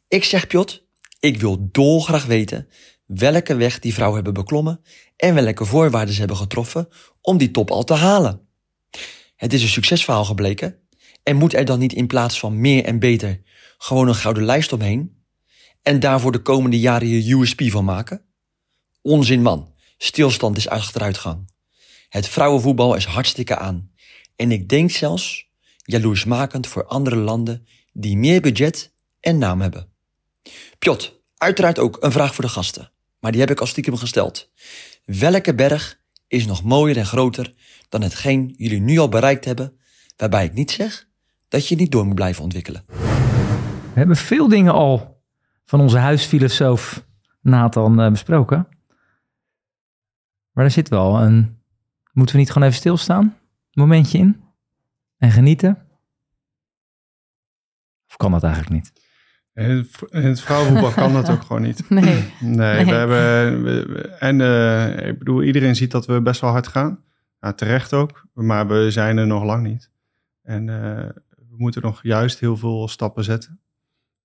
[0.09, 0.87] Ik zeg Piot,
[1.21, 2.69] ik wil dolgraag weten
[3.07, 4.81] welke weg die vrouwen hebben beklommen
[5.17, 6.89] en welke voorwaarden ze hebben getroffen
[7.21, 8.49] om die top al te halen.
[9.37, 10.79] Het is een succesverhaal gebleken
[11.23, 13.43] en moet er dan niet in plaats van meer en beter
[13.79, 15.25] gewoon een gouden lijst omheen
[15.83, 18.25] en daarvoor de komende jaren je USP van maken?
[19.03, 21.51] Onzin man, stilstand is achteruitgang.
[22.09, 23.91] Het vrouwenvoetbal is hartstikke aan.
[24.37, 25.49] En ik denk zelfs
[25.83, 29.93] jaloersmakend voor andere landen die meer budget en naam hebben.
[30.79, 32.93] Pjot, uiteraard ook een vraag voor de gasten,
[33.27, 34.51] maar die heb ik al stiekem gesteld.
[35.05, 37.55] Welke berg is nog mooier en groter
[37.89, 39.79] dan hetgeen jullie nu al bereikt hebben,
[40.17, 41.09] waarbij ik niet zeg
[41.49, 42.85] dat je niet door moet blijven ontwikkelen?
[42.87, 45.23] We hebben veel dingen al
[45.65, 47.07] van onze huisfilosoof
[47.41, 48.69] Nathan uh, besproken.
[50.53, 51.59] Maar er zit wel een...
[52.13, 53.37] Moeten we niet gewoon even stilstaan?
[53.73, 54.43] Momentje in?
[55.19, 55.87] En genieten?
[58.09, 59.06] Of kan dat eigenlijk niet?
[59.57, 61.91] In het, vrouwenvoetbal kan dat ook gewoon niet.
[61.91, 62.33] Nee.
[62.41, 64.21] Nee, we hebben...
[64.21, 67.01] en uh, ik bedoel, iedereen ziet dat we best wel hard gaan.
[67.41, 68.27] Ja, terecht ook.
[68.33, 69.91] Maar we zijn er nog lang niet.
[70.43, 70.77] En uh,
[71.29, 73.61] we moeten nog juist heel veel stappen zetten.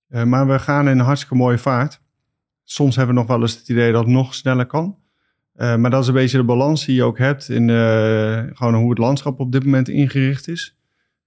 [0.10, 2.02] Uh, maar we gaan in een hartstikke mooie vaart.
[2.64, 5.00] Soms hebben we nog wel eens het idee dat het nog sneller kan.
[5.54, 7.70] Maar dat is een beetje de balans die je ook hebt in
[8.54, 10.76] gewoon hoe het landschap op dit moment ingericht is.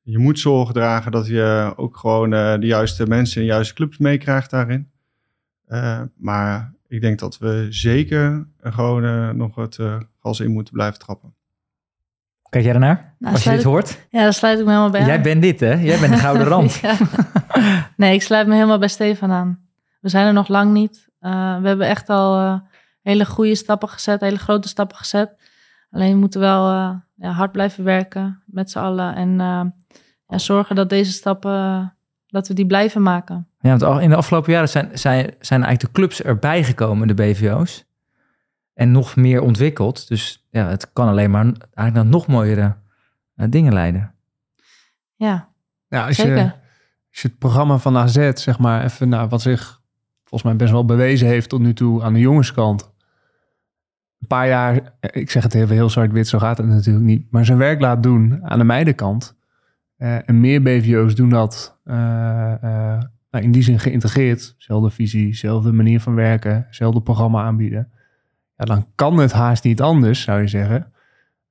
[0.07, 3.99] Je moet zorgen dragen dat je ook gewoon de juiste mensen en de juiste clubs
[3.99, 4.91] meekrijgt daarin.
[6.17, 9.79] maar ik denk dat we zeker gewoon nog het
[10.21, 11.35] gas in moeten blijven trappen.
[12.55, 13.15] Kijk jij ernaar?
[13.19, 14.07] Nou, Als je dit hoort?
[14.11, 15.73] Ja, dan sluit ik me helemaal bij Jij bent dit, hè?
[15.73, 16.81] Jij bent de gouden rand.
[17.97, 19.69] Nee, ik sluit me helemaal bij Stefan aan.
[20.01, 21.09] We zijn er nog lang niet.
[21.21, 22.59] Uh, we hebben echt al uh,
[23.03, 25.35] hele goede stappen gezet, hele grote stappen gezet.
[25.91, 29.15] Alleen we moeten wel uh, ja, hard blijven werken met z'n allen.
[29.15, 29.41] En
[30.27, 31.95] ja, zorgen dat deze stappen,
[32.27, 33.49] dat we die blijven maken.
[33.61, 37.15] Ja, want in de afgelopen jaren zijn, zijn, zijn eigenlijk de clubs erbij gekomen, de
[37.15, 37.85] BVO's
[38.75, 40.09] en nog meer ontwikkeld.
[40.09, 42.77] Dus ja, het kan alleen maar eigenlijk naar nog mooiere
[43.37, 44.15] uh, dingen leiden.
[45.15, 45.49] Ja,
[45.89, 46.53] ja als Je,
[47.11, 49.83] als je het programma van AZ, zeg maar, even nou, wat zich
[50.25, 52.93] volgens mij best wel bewezen heeft tot nu toe aan de jongenskant.
[54.21, 57.31] Een paar jaar, ik zeg het even heel zwart-wit, zo gaat het natuurlijk niet.
[57.31, 59.37] Maar zijn werk laat doen aan de meidenkant.
[59.99, 64.55] Uh, en meer BVO's doen dat uh, nou, in die zin geïntegreerd.
[64.59, 67.93] Zelfde visie, zelfde manier van werken, zelfde programma aanbieden
[68.57, 70.93] ja, dan kan het haast niet anders, zou je zeggen,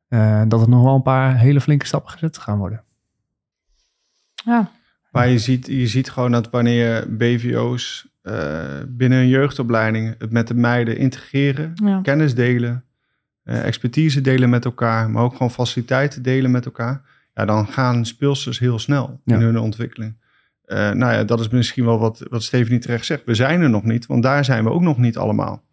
[0.09, 2.83] uh, dat er nog wel een paar hele flinke stappen gezet gaan worden.
[4.45, 4.71] Ja.
[5.11, 10.47] Maar je ziet, je ziet gewoon dat wanneer BVO's uh, binnen een jeugdopleiding het met
[10.47, 11.99] de meiden integreren, ja.
[12.01, 12.83] kennis delen,
[13.43, 17.01] uh, expertise delen met elkaar, maar ook gewoon faciliteiten delen met elkaar,
[17.33, 20.21] ja, dan gaan speelsters heel snel in hun ontwikkeling.
[20.65, 23.25] Uh, nou ja, dat is misschien wel wat, wat Stephanie terecht zegt.
[23.25, 25.63] We zijn er nog niet, want daar zijn we ook nog niet allemaal.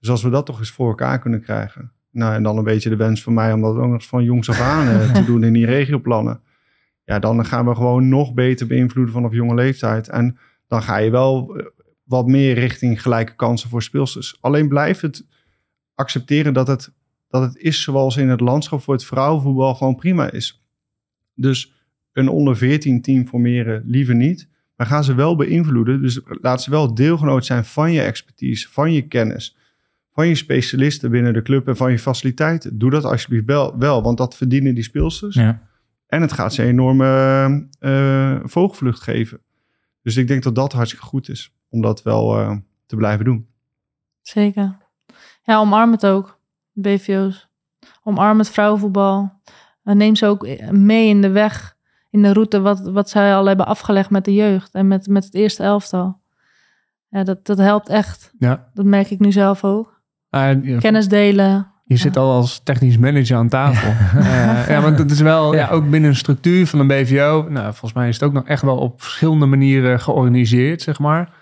[0.00, 1.92] Dus als we dat toch eens voor elkaar kunnen krijgen.
[2.10, 4.48] Nou, en dan een beetje de wens van mij om dat ook nog van jongs
[4.48, 6.40] af aan eh, te doen in die regioplannen.
[7.04, 10.08] Ja, dan gaan we gewoon nog beter beïnvloeden vanaf jonge leeftijd.
[10.08, 11.66] En dan ga je wel eh,
[12.04, 14.38] wat meer richting gelijke kansen voor speelsters.
[14.40, 15.26] Alleen blijf het
[15.94, 16.92] accepteren dat het,
[17.28, 20.65] dat het is zoals in het landschap voor het vrouwenvoetbal gewoon prima is.
[21.36, 21.72] Dus
[22.12, 24.48] een onder 14 team formeren liever niet.
[24.76, 26.02] Maar ga ze wel beïnvloeden.
[26.02, 29.56] Dus laat ze wel deelgenoot zijn van je expertise, van je kennis,
[30.12, 32.78] van je specialisten binnen de club en van je faciliteiten.
[32.78, 35.34] Doe dat alsjeblieft wel, wel want dat verdienen die speelsters.
[35.34, 35.62] Ja.
[36.06, 39.40] En het gaat ze een enorme uh, vogelvlucht geven.
[40.02, 42.56] Dus ik denk dat dat hartstikke goed is om dat wel uh,
[42.86, 43.46] te blijven doen.
[44.20, 44.76] Zeker.
[45.42, 46.38] Ja, omarm het ook,
[46.72, 47.48] BVO's.
[48.02, 49.40] Omarm het vrouwenvoetbal.
[49.86, 51.76] En neem ze ook mee in de weg,
[52.10, 55.24] in de route wat, wat zij al hebben afgelegd met de jeugd en met, met
[55.24, 56.20] het eerste elftal.
[57.08, 58.32] Ja, dat, dat helpt echt.
[58.38, 58.68] Ja.
[58.74, 60.00] Dat merk ik nu zelf ook.
[60.30, 60.78] Uh, ja.
[60.78, 61.70] Kennis delen.
[61.84, 62.00] Je Ja.
[62.00, 63.90] zit al als technisch manager aan tafel.
[64.20, 65.68] Eh, ja, want het is wel ja.
[65.68, 67.46] ook binnen een structuur van een BVO.
[67.50, 71.34] Nou, volgens mij is het ook nog echt wel op verschillende manieren georganiseerd, zeg maar.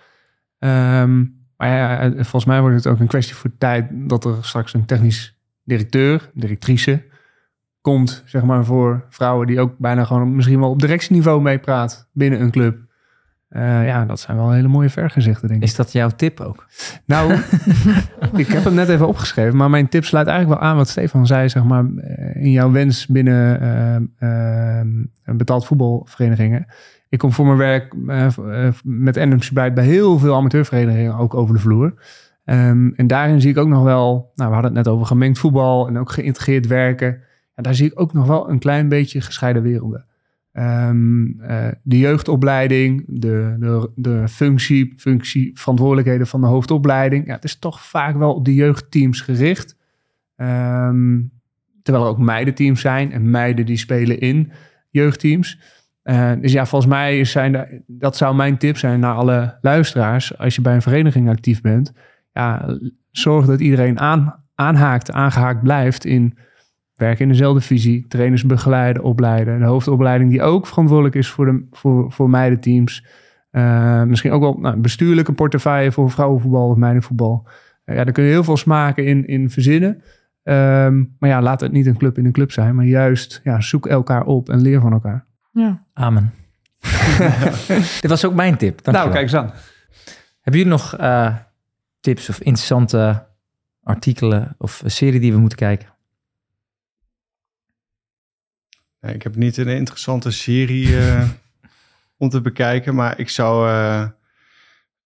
[0.59, 1.25] Ehm,
[1.57, 4.85] maar ja, volgens mij wordt het ook een kwestie voor tijd dat er straks een
[4.85, 7.03] technisch directeur, directrice,
[7.85, 12.41] komt, zeg maar, voor vrouwen die ook bijna gewoon misschien wel op directieniveau meepraat binnen
[12.41, 12.77] een club.
[13.51, 15.69] Uh, ja, dat zijn wel hele mooie vergezichten, denk ik.
[15.69, 16.67] Is dat jouw tip ook?
[17.07, 17.33] Nou,
[18.37, 21.27] ik heb hem net even opgeschreven, maar mijn tip sluit eigenlijk wel aan wat Stefan
[21.27, 21.85] zei, zeg maar,
[22.35, 23.63] in jouw wens binnen
[24.19, 24.81] uh,
[25.27, 26.67] uh, betaald voetbalverenigingen.
[27.09, 27.95] Ik kom voor mijn werk
[28.83, 31.95] met NMC bij heel veel amateurverenigingen ook over de vloer.
[32.45, 35.39] Um, en daarin zie ik ook nog wel, nou, we hadden het net over gemengd
[35.39, 37.23] voetbal en ook geïntegreerd werken.
[37.55, 40.07] En daar zie ik ook nog wel een klein beetje gescheiden werelden.
[40.53, 47.27] Um, uh, de jeugdopleiding, de, de, de functie, functie, verantwoordelijkheden van de hoofdopleiding.
[47.27, 49.77] Ja, het is toch vaak wel op de jeugdteams gericht.
[50.37, 51.31] Um,
[51.83, 54.53] terwijl er ook meidenteams zijn en meiden die spelen in
[54.91, 55.61] jeugdteams.
[56.05, 60.39] Uh, dus ja, volgens mij zijn dat zou mijn tip zijn naar alle luisteraars.
[60.39, 61.93] Als je bij een vereniging actief bent,
[62.33, 62.79] ja,
[63.11, 66.39] zorg dat iedereen aan, aanhaakt, aangehaakt blijft in
[66.95, 69.59] werken in dezelfde visie, trainers begeleiden, opleiden.
[69.59, 73.07] De hoofdopleiding die ook verantwoordelijk is voor, de, voor, voor meidenteams.
[73.53, 77.47] Uh, misschien ook wel nou, bestuurlijke portefeuille voor vrouwenvoetbal of meidenvoetbal.
[77.85, 80.03] Uh, ja, daar kun je heel veel smaken in, in verzinnen.
[80.43, 83.61] Um, maar ja, laat het niet een club in een club zijn, maar juist ja,
[83.61, 85.27] zoek elkaar op en leer van elkaar.
[85.53, 85.85] Ja.
[85.93, 86.33] Amen.
[88.01, 88.87] Dit was ook mijn tip.
[88.87, 89.53] Nou, kijk eens aan.
[90.41, 91.35] Hebben jullie nog uh,
[92.01, 93.27] tips of interessante
[93.83, 95.94] artikelen of een serie die we moeten kijken?
[99.13, 101.29] Ik heb niet een interessante serie uh,
[102.19, 103.69] om te bekijken, maar ik zou.
[103.69, 104.07] Uh,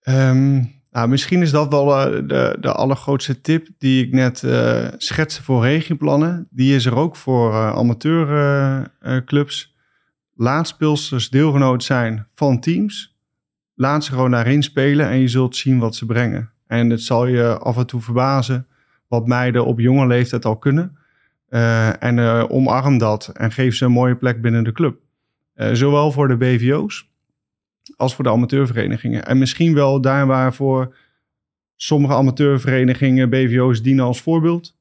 [0.05, 4.45] um, nou, misschien is dat wel uh, de, de allergrootste tip die ik net
[4.97, 6.49] schetste voor regioplannen.
[6.51, 9.77] Die is er ook voor amateurclubs.
[10.35, 13.17] Laat speelsters deelgenoot zijn van teams.
[13.75, 16.51] Laat ze gewoon daarin spelen en je zult zien wat ze brengen.
[16.67, 18.67] En het zal je af en toe verbazen
[19.09, 20.98] wat meiden op jonge leeftijd al kunnen.
[21.51, 25.01] Uh, en uh, omarm dat en geef ze een mooie plek binnen de club.
[25.57, 27.09] Uh, zowel voor de BVO's
[27.97, 29.27] als voor de amateurverenigingen.
[29.27, 30.97] En misschien wel daar waar voor
[31.77, 34.77] sommige amateurverenigingen BVO's dienen als voorbeeld.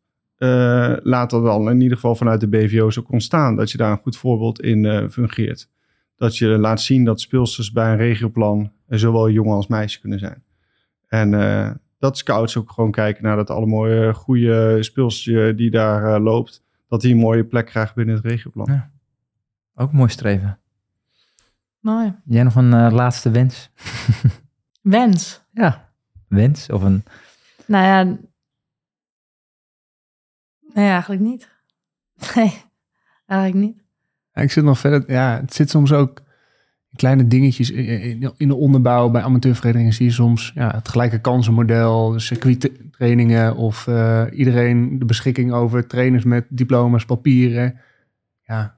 [1.04, 3.56] laat dat dan in ieder geval vanuit de BVO's ook ontstaan.
[3.56, 5.70] Dat je daar een goed voorbeeld in fungeert.
[6.16, 10.44] Dat je laat zien dat speelsters bij een regioplan zowel jongen als meisje kunnen zijn.
[11.08, 11.30] En
[11.98, 16.66] dat scouts ook gewoon kijken naar dat alle mooie, goede speelstje die daar uh, loopt.
[16.88, 18.68] Dat hij een mooie plek krijgt binnen het regioplan.
[18.70, 18.92] Ja.
[19.76, 20.60] Ook mooi streven.
[21.80, 22.16] Mooi.
[22.26, 23.72] Jij nog een uh, laatste wens?
[24.82, 25.46] wens?
[25.52, 25.92] Ja,
[26.28, 27.04] wens of een...
[27.66, 28.04] Nou ja...
[30.74, 31.50] Nee, eigenlijk niet.
[32.36, 32.64] Nee,
[33.26, 33.84] eigenlijk niet.
[34.34, 35.12] Ja, ik zit nog verder...
[35.12, 36.22] Ja, het zit soms ook
[36.98, 37.72] kleine dingetjes
[38.38, 44.24] in de onderbouw bij amateurverenigingen zie je soms ja, het gelijke kansenmodel, circuittrainingen of uh,
[44.32, 47.80] iedereen de beschikking over trainers met diploma's, papieren.
[48.44, 48.76] Ja,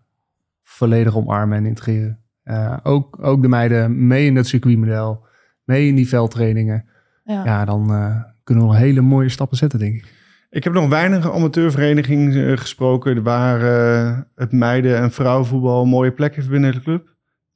[0.63, 2.19] volledig omarmen en integreren.
[2.43, 5.25] Uh, ook, ook de meiden mee in dat circuitmodel,
[5.63, 6.85] mee in die veldtrainingen.
[7.23, 10.17] Ja, ja dan uh, kunnen we hele mooie stappen zetten, denk ik.
[10.49, 13.61] Ik heb nog weinig amateurverenigingen gesproken waar
[14.35, 17.08] het meiden- en vrouwenvoetbal een mooie plek heeft binnen de club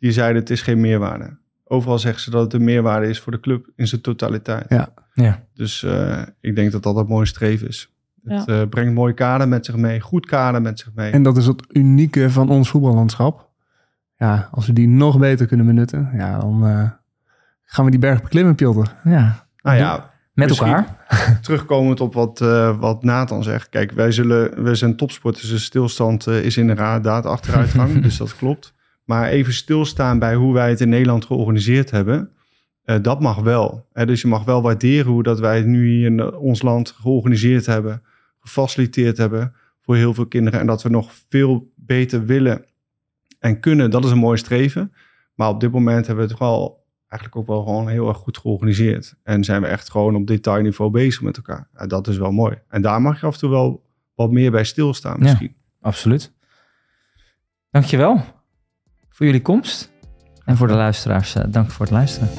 [0.03, 1.37] die zeiden het is geen meerwaarde.
[1.63, 4.65] Overal zeggen ze dat het een meerwaarde is voor de club in zijn totaliteit.
[4.69, 4.93] Ja.
[5.13, 5.43] ja.
[5.53, 7.93] Dus uh, ik denk dat dat een mooi streven is.
[8.23, 8.61] Het ja.
[8.61, 11.11] uh, brengt mooi kader met zich mee, goed kader met zich mee.
[11.11, 13.49] En dat is het unieke van ons voetballandschap.
[14.17, 16.89] Ja, als we die nog beter kunnen benutten, ja, dan uh,
[17.63, 18.95] gaan we die berg beklimmen, Pilter.
[19.03, 19.47] Ja.
[19.61, 21.05] Nou ja, met elkaar.
[21.41, 23.69] Terugkomend op wat, uh, wat Nathan zegt.
[23.69, 28.01] Kijk, wij, zullen, wij zijn topsporters, dus stilstand uh, is inderdaad achteruitgang.
[28.03, 28.73] dus dat klopt.
[29.03, 32.31] Maar even stilstaan bij hoe wij het in Nederland georganiseerd hebben,
[32.85, 33.87] uh, dat mag wel.
[33.93, 34.05] Hè?
[34.05, 37.65] Dus je mag wel waarderen hoe dat wij het nu hier in ons land georganiseerd
[37.65, 38.03] hebben,
[38.39, 40.59] gefaciliteerd hebben voor heel veel kinderen.
[40.59, 42.65] En dat we nog veel beter willen
[43.39, 43.89] en kunnen.
[43.89, 44.93] Dat is een mooi streven.
[45.33, 48.37] Maar op dit moment hebben we het wel eigenlijk ook wel gewoon heel erg goed
[48.37, 49.15] georganiseerd.
[49.23, 51.67] En zijn we echt gewoon op detailniveau bezig met elkaar.
[51.77, 52.57] Ja, dat is wel mooi.
[52.67, 53.85] En daar mag je af en toe wel
[54.15, 55.55] wat meer bij stilstaan misschien.
[55.81, 56.33] Absoluut.
[57.69, 58.23] Dankjewel
[59.14, 59.91] voor jullie komst.
[60.45, 62.30] En voor de luisteraars, uh, dank voor het luisteren.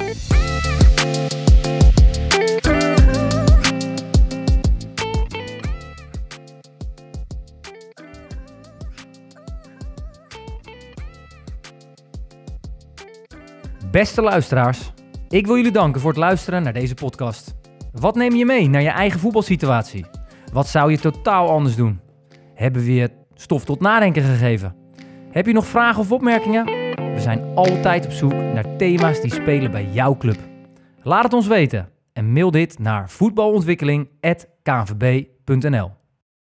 [13.91, 14.93] Beste luisteraars,
[15.29, 17.55] ik wil jullie danken voor het luisteren naar deze podcast.
[17.93, 20.07] Wat neem je mee naar je eigen voetbalsituatie?
[20.53, 22.01] Wat zou je totaal anders doen?
[22.55, 24.84] Hebben we je stof tot nadenken gegeven?
[25.35, 26.65] Heb je nog vragen of opmerkingen?
[26.95, 30.39] We zijn altijd op zoek naar thema's die spelen bij jouw club.
[31.03, 35.91] Laat het ons weten en mail dit naar voetbalontwikkeling.kvb.nl